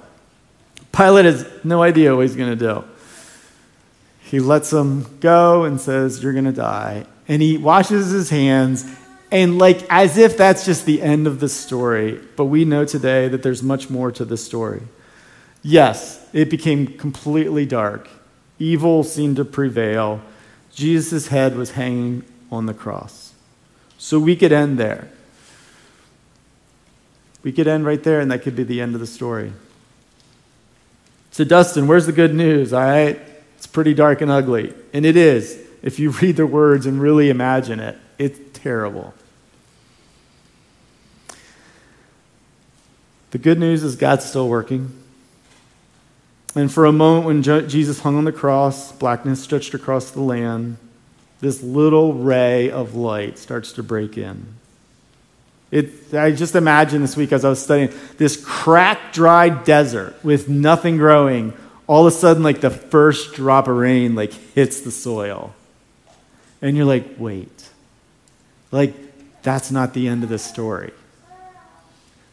[0.93, 2.85] Pilate has no idea what he's going to do.
[4.31, 7.05] He lets him go and says, You're going to die.
[7.27, 8.85] And he washes his hands,
[9.33, 12.21] and like as if that's just the end of the story.
[12.37, 14.83] But we know today that there's much more to the story.
[15.63, 18.09] Yes, it became completely dark.
[18.61, 20.21] Evil seemed to prevail.
[20.73, 23.35] Jesus' head was hanging on the cross.
[23.99, 25.11] So we could end there.
[27.43, 29.53] We could end right there, and that could be the end of the story.
[31.33, 32.73] So, Dustin, where's the good news?
[32.73, 33.21] All right?
[33.73, 34.75] Pretty dark and ugly.
[34.93, 35.59] And it is.
[35.83, 39.15] If you read the words and really imagine it, it's terrible.
[43.31, 44.97] The good news is God's still working.
[46.55, 50.79] And for a moment, when Jesus hung on the cross, blackness stretched across the land,
[51.41, 54.47] this little ray of light starts to break in.
[55.71, 60.49] It, I just imagine this week as I was studying this cracked, dry desert with
[60.49, 61.53] nothing growing
[61.91, 65.53] all of a sudden like the first drop of rain like hits the soil.
[66.63, 67.69] And you're like wait.
[68.71, 68.95] Like
[69.43, 70.93] that's not the end of the story.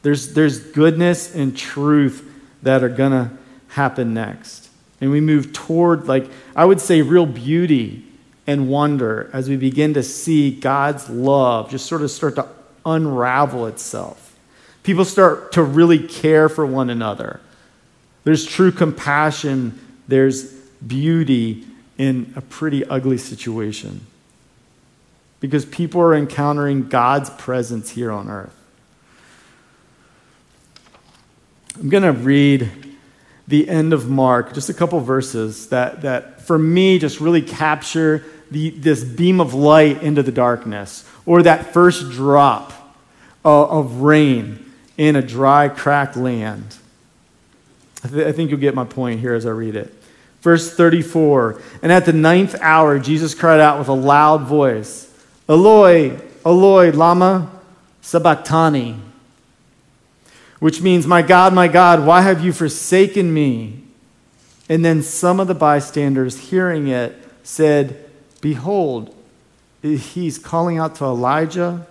[0.03, 2.24] There's there's goodness and truth
[2.62, 3.36] that are gonna
[3.70, 4.70] happen next.
[5.01, 8.05] And we move toward like i would say real beauty
[8.45, 12.47] and wonder as we begin to see god's love just sort of start to
[12.86, 14.38] unravel itself.
[14.84, 17.39] People start to really care for one another
[18.28, 20.52] there's true compassion, there's
[20.86, 21.66] beauty
[21.98, 24.06] in a pretty ugly situation.
[25.40, 28.54] Because people are encountering God's presence here on earth.
[31.80, 32.70] I'm going to read
[33.48, 38.26] the end of Mark, just a couple verses that, that for me just really capture
[38.52, 42.74] the, this beam of light into the darkness, or that first drop
[43.46, 46.76] of, of rain in a dry, cracked land.
[48.08, 49.93] I, th- I think you'll get my point here as I read it.
[50.41, 55.14] Verse 34 And at the ninth hour, Jesus cried out with a loud voice,
[55.49, 57.51] Eloi, Eloi, Lama
[58.01, 58.99] Sabachthani,
[60.60, 63.84] which means, My God, my God, why have you forsaken me?
[64.70, 68.10] And then some of the bystanders, hearing it, said,
[68.41, 69.14] Behold,
[69.82, 71.88] he's calling out to Elijah.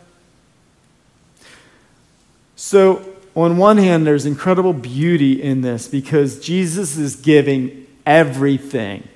[2.55, 9.07] So on one hand, there's incredible beauty in this because Jesus is giving everything,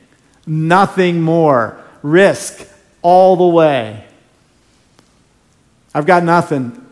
[0.46, 2.68] nothing more, risk
[3.00, 4.04] all the way.
[5.94, 6.84] I've got nothing.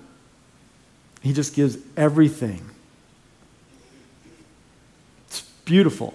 [1.20, 2.62] He just gives everything.
[5.26, 6.14] It's beautiful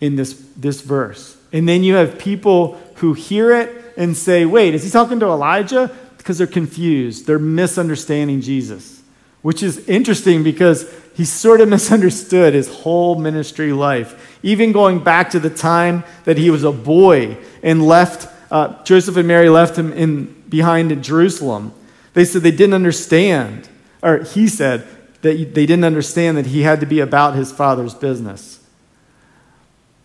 [0.00, 1.36] in this, this verse.
[1.52, 5.26] And then you have people who hear it and say, wait, is he talking to
[5.26, 5.90] Elijah?
[6.16, 8.99] Because they're confused, they're misunderstanding Jesus
[9.42, 15.30] which is interesting because he sort of misunderstood his whole ministry life, even going back
[15.30, 19.76] to the time that he was a boy and left, uh, Joseph and Mary left
[19.76, 21.72] him in, behind in Jerusalem.
[22.14, 23.68] They said they didn't understand,
[24.02, 24.86] or he said
[25.22, 28.60] that they didn't understand that he had to be about his father's business.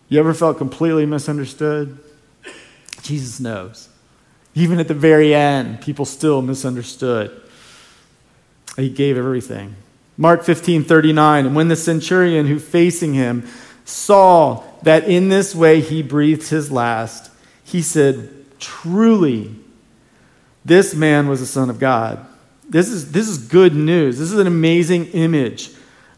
[0.08, 1.98] You ever felt completely misunderstood?
[3.02, 3.88] Jesus knows.
[4.54, 7.42] Even at the very end, people still misunderstood.
[8.76, 9.76] He gave everything.
[10.16, 11.46] Mark 15, 39.
[11.46, 13.46] And when the centurion who facing him
[13.84, 17.30] saw that in this way he breathed his last,
[17.64, 19.54] he said, Truly,
[20.64, 22.24] this man was the Son of God.
[22.68, 24.18] This is, this is good news.
[24.18, 25.70] This is an amazing image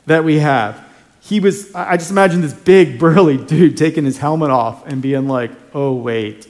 [0.07, 0.83] that we have.
[1.21, 5.29] He was, I just imagine this big, burly dude taking his helmet off and being
[5.29, 6.47] like, oh, wait,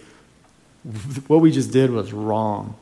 [1.26, 2.76] what we just did was wrong.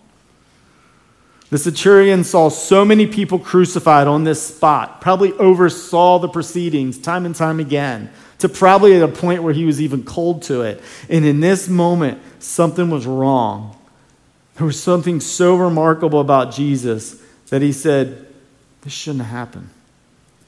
[1.51, 7.25] The centurion saw so many people crucified on this spot, probably oversaw the proceedings time
[7.25, 10.83] and time again, to probably at a point where he was even cold to it.
[11.09, 13.77] And in this moment, something was wrong.
[14.57, 18.27] There was something so remarkable about Jesus that he said,
[18.83, 19.71] This shouldn't happen.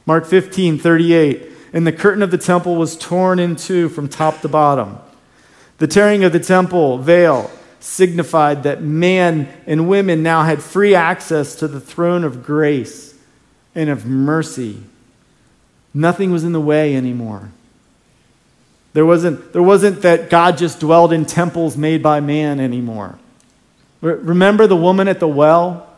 [0.04, 1.52] Mark 15, 38.
[1.72, 4.98] And the curtain of the temple was torn in two from top to bottom.
[5.76, 11.54] The tearing of the temple veil signified that man and women now had free access
[11.56, 13.14] to the throne of grace
[13.74, 14.78] and of mercy.
[15.94, 17.50] Nothing was in the way anymore.
[18.92, 23.18] There wasn't, there wasn't that God just dwelled in temples made by man anymore.
[24.00, 25.88] Remember the woman at the well?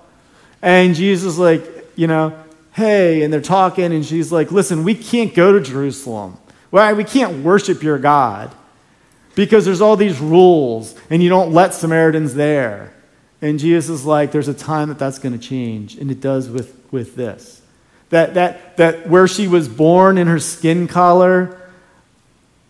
[0.62, 1.62] And Jesus, like,
[1.96, 2.38] you know,
[2.72, 6.36] hey, and they're talking, and she's like, listen, we can't go to Jerusalem.
[6.70, 6.92] Why?
[6.92, 8.54] We can't worship your God
[9.40, 12.92] because there's all these rules, and you don't let Samaritans there.
[13.40, 16.50] And Jesus is like, there's a time that that's going to change, and it does
[16.50, 17.62] with, with this.
[18.10, 21.58] That, that, that where she was born in her skin color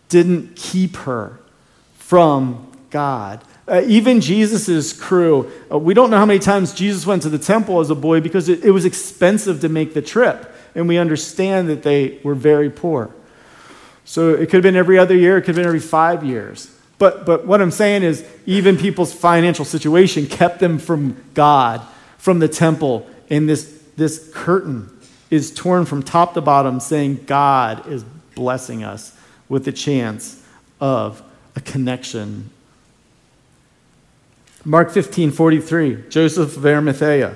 [0.07, 1.39] didn't keep her
[1.95, 3.43] from God.
[3.67, 7.37] Uh, even Jesus' crew, uh, we don't know how many times Jesus went to the
[7.37, 10.55] temple as a boy because it, it was expensive to make the trip.
[10.73, 13.13] And we understand that they were very poor.
[14.11, 16.69] So it could have been every other year, it could have been every five years.
[16.97, 21.81] But, but what I'm saying is, even people's financial situation kept them from God,
[22.17, 23.09] from the temple.
[23.29, 24.89] And this, this curtain
[25.29, 28.03] is torn from top to bottom, saying God is
[28.35, 30.45] blessing us with the chance
[30.81, 31.23] of
[31.55, 32.49] a connection
[34.63, 37.35] Mark 15, 43, Joseph of Arimathea,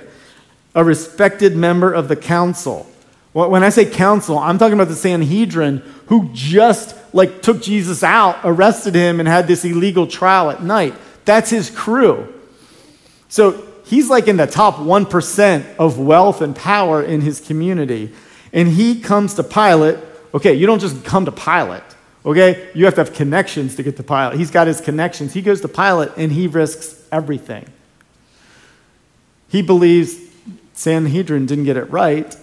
[0.76, 2.88] a respected member of the council.
[3.36, 8.40] When I say council, I'm talking about the Sanhedrin who just like took Jesus out,
[8.46, 10.94] arrested him, and had this illegal trial at night.
[11.26, 12.34] That's his crew.
[13.28, 18.14] So he's like in the top 1% of wealth and power in his community.
[18.54, 20.00] And he comes to Pilate.
[20.34, 21.84] Okay, you don't just come to Pilate.
[22.26, 24.38] Okay, you have to have connections to get to Pilate.
[24.38, 25.34] He's got his connections.
[25.34, 27.66] He goes to Pilate and he risks everything.
[29.50, 30.16] He believes
[30.72, 32.34] Sanhedrin didn't get it right.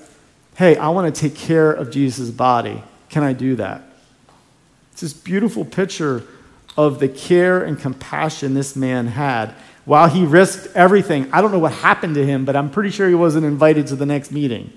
[0.57, 2.83] Hey, I want to take care of Jesus' body.
[3.09, 3.83] Can I do that?
[4.93, 6.25] It's this beautiful picture
[6.77, 11.31] of the care and compassion this man had while he risked everything.
[11.33, 13.97] I don't know what happened to him, but I'm pretty sure he wasn't invited to
[13.97, 14.73] the next meeting.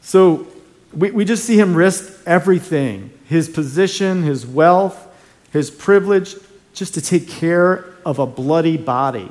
[0.00, 0.46] So
[0.92, 5.08] we, we just see him risk everything his position, his wealth,
[5.52, 6.36] his privilege,
[6.72, 9.28] just to take care of a bloody body.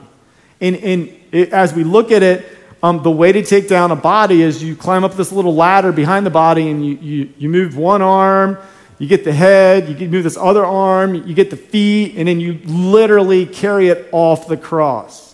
[0.59, 2.45] And, and it, as we look at it,
[2.85, 5.91] um, the way to take down a body is you climb up this little ladder
[5.91, 8.59] behind the body and you, you, you move one arm,
[8.99, 12.39] you get the head, you move this other arm, you get the feet, and then
[12.39, 15.33] you literally carry it off the cross.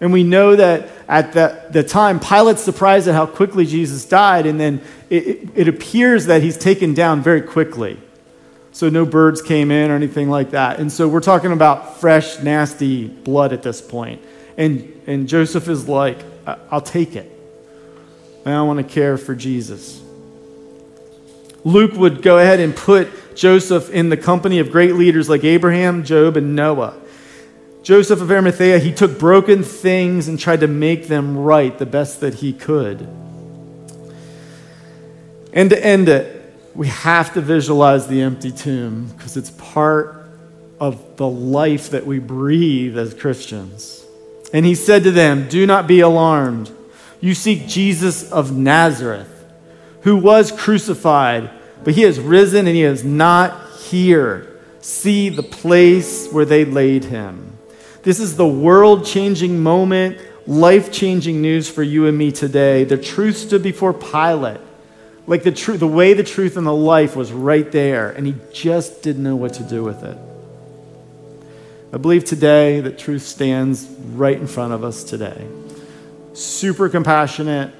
[0.00, 4.44] And we know that at the, the time, Pilate's surprised at how quickly Jesus died,
[4.44, 7.96] and then it, it, it appears that he's taken down very quickly.
[8.72, 10.80] So no birds came in or anything like that.
[10.80, 14.20] And so we're talking about fresh, nasty blood at this point.
[14.56, 17.30] And, and Joseph is like, I'll take it.
[18.44, 20.02] And I want to care for Jesus.
[21.64, 26.04] Luke would go ahead and put Joseph in the company of great leaders like Abraham,
[26.04, 26.94] Job, and Noah.
[27.82, 32.20] Joseph of Arimathea, he took broken things and tried to make them right the best
[32.20, 33.08] that he could.
[35.52, 36.38] And to end it,
[36.74, 40.26] we have to visualize the empty tomb because it's part
[40.80, 44.01] of the life that we breathe as Christians.
[44.52, 46.70] And he said to them, Do not be alarmed.
[47.20, 49.46] You seek Jesus of Nazareth,
[50.02, 51.50] who was crucified,
[51.84, 54.60] but he has risen and he is not here.
[54.80, 57.56] See the place where they laid him.
[58.02, 62.84] This is the world changing moment life changing news for you and me today.
[62.84, 64.60] The truth stood before Pilate.
[65.26, 68.34] Like the, truth, the way the truth and the life was right there, and he
[68.52, 70.18] just didn't know what to do with it.
[71.94, 75.46] I believe today that truth stands right in front of us today.
[76.32, 77.74] Super compassionate,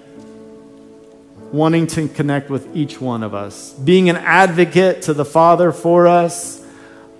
[1.50, 6.06] wanting to connect with each one of us, being an advocate to the Father for
[6.06, 6.62] us,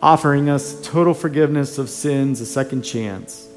[0.03, 3.49] offering us total forgiveness of sins, a second chance.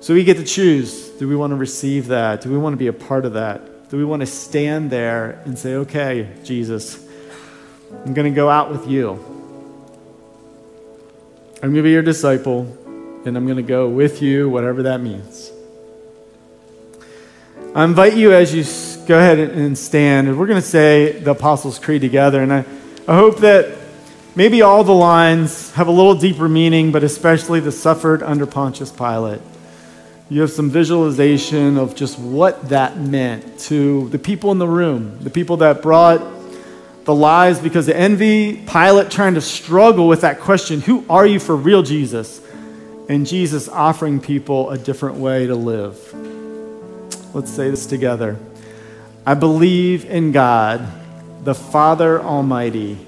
[0.00, 2.42] So we get to choose do we want to receive that?
[2.42, 3.88] Do we want to be a part of that?
[3.88, 7.02] Do we want to stand there and say, okay, Jesus,
[8.04, 9.35] I'm going to go out with you?
[11.62, 12.64] I'm going to be your disciple,
[13.24, 15.50] and I'm going to go with you, whatever that means.
[17.74, 18.62] I invite you as you
[19.06, 22.42] go ahead and stand, and we're going to say the Apostles' Creed together.
[22.42, 22.58] And I,
[23.08, 23.74] I hope that
[24.34, 28.92] maybe all the lines have a little deeper meaning, but especially the suffered under Pontius
[28.92, 29.40] Pilate.
[30.28, 35.20] You have some visualization of just what that meant to the people in the room,
[35.22, 36.35] the people that brought
[37.06, 41.38] the lies because of envy, Pilate trying to struggle with that question who are you
[41.38, 42.42] for real, Jesus?
[43.08, 45.96] And Jesus offering people a different way to live.
[47.32, 48.36] Let's say this together.
[49.24, 50.84] I believe in God,
[51.44, 52.98] the Father Almighty,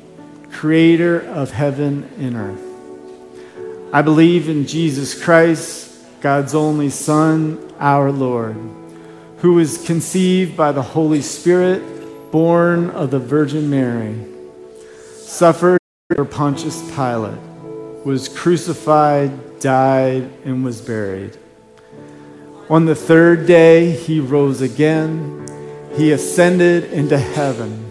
[0.53, 3.93] creator of heaven and earth.
[3.93, 8.57] I believe in Jesus Christ, God's only Son, our Lord,
[9.39, 11.98] who was conceived by the Holy Spirit,
[12.31, 14.25] born of the Virgin Mary,
[15.15, 15.79] suffered
[16.11, 17.39] under Pontius Pilate,
[18.05, 21.37] was crucified, died, and was buried
[22.71, 25.47] on the third day, he rose again.
[25.97, 27.91] He ascended into heaven.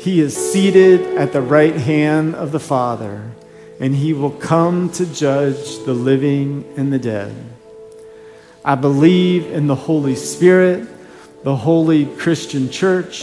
[0.00, 3.30] He is seated at the right hand of the Father,
[3.78, 7.32] and he will come to judge the living and the dead.
[8.64, 10.88] I believe in the Holy Spirit,
[11.44, 13.22] the holy Christian church,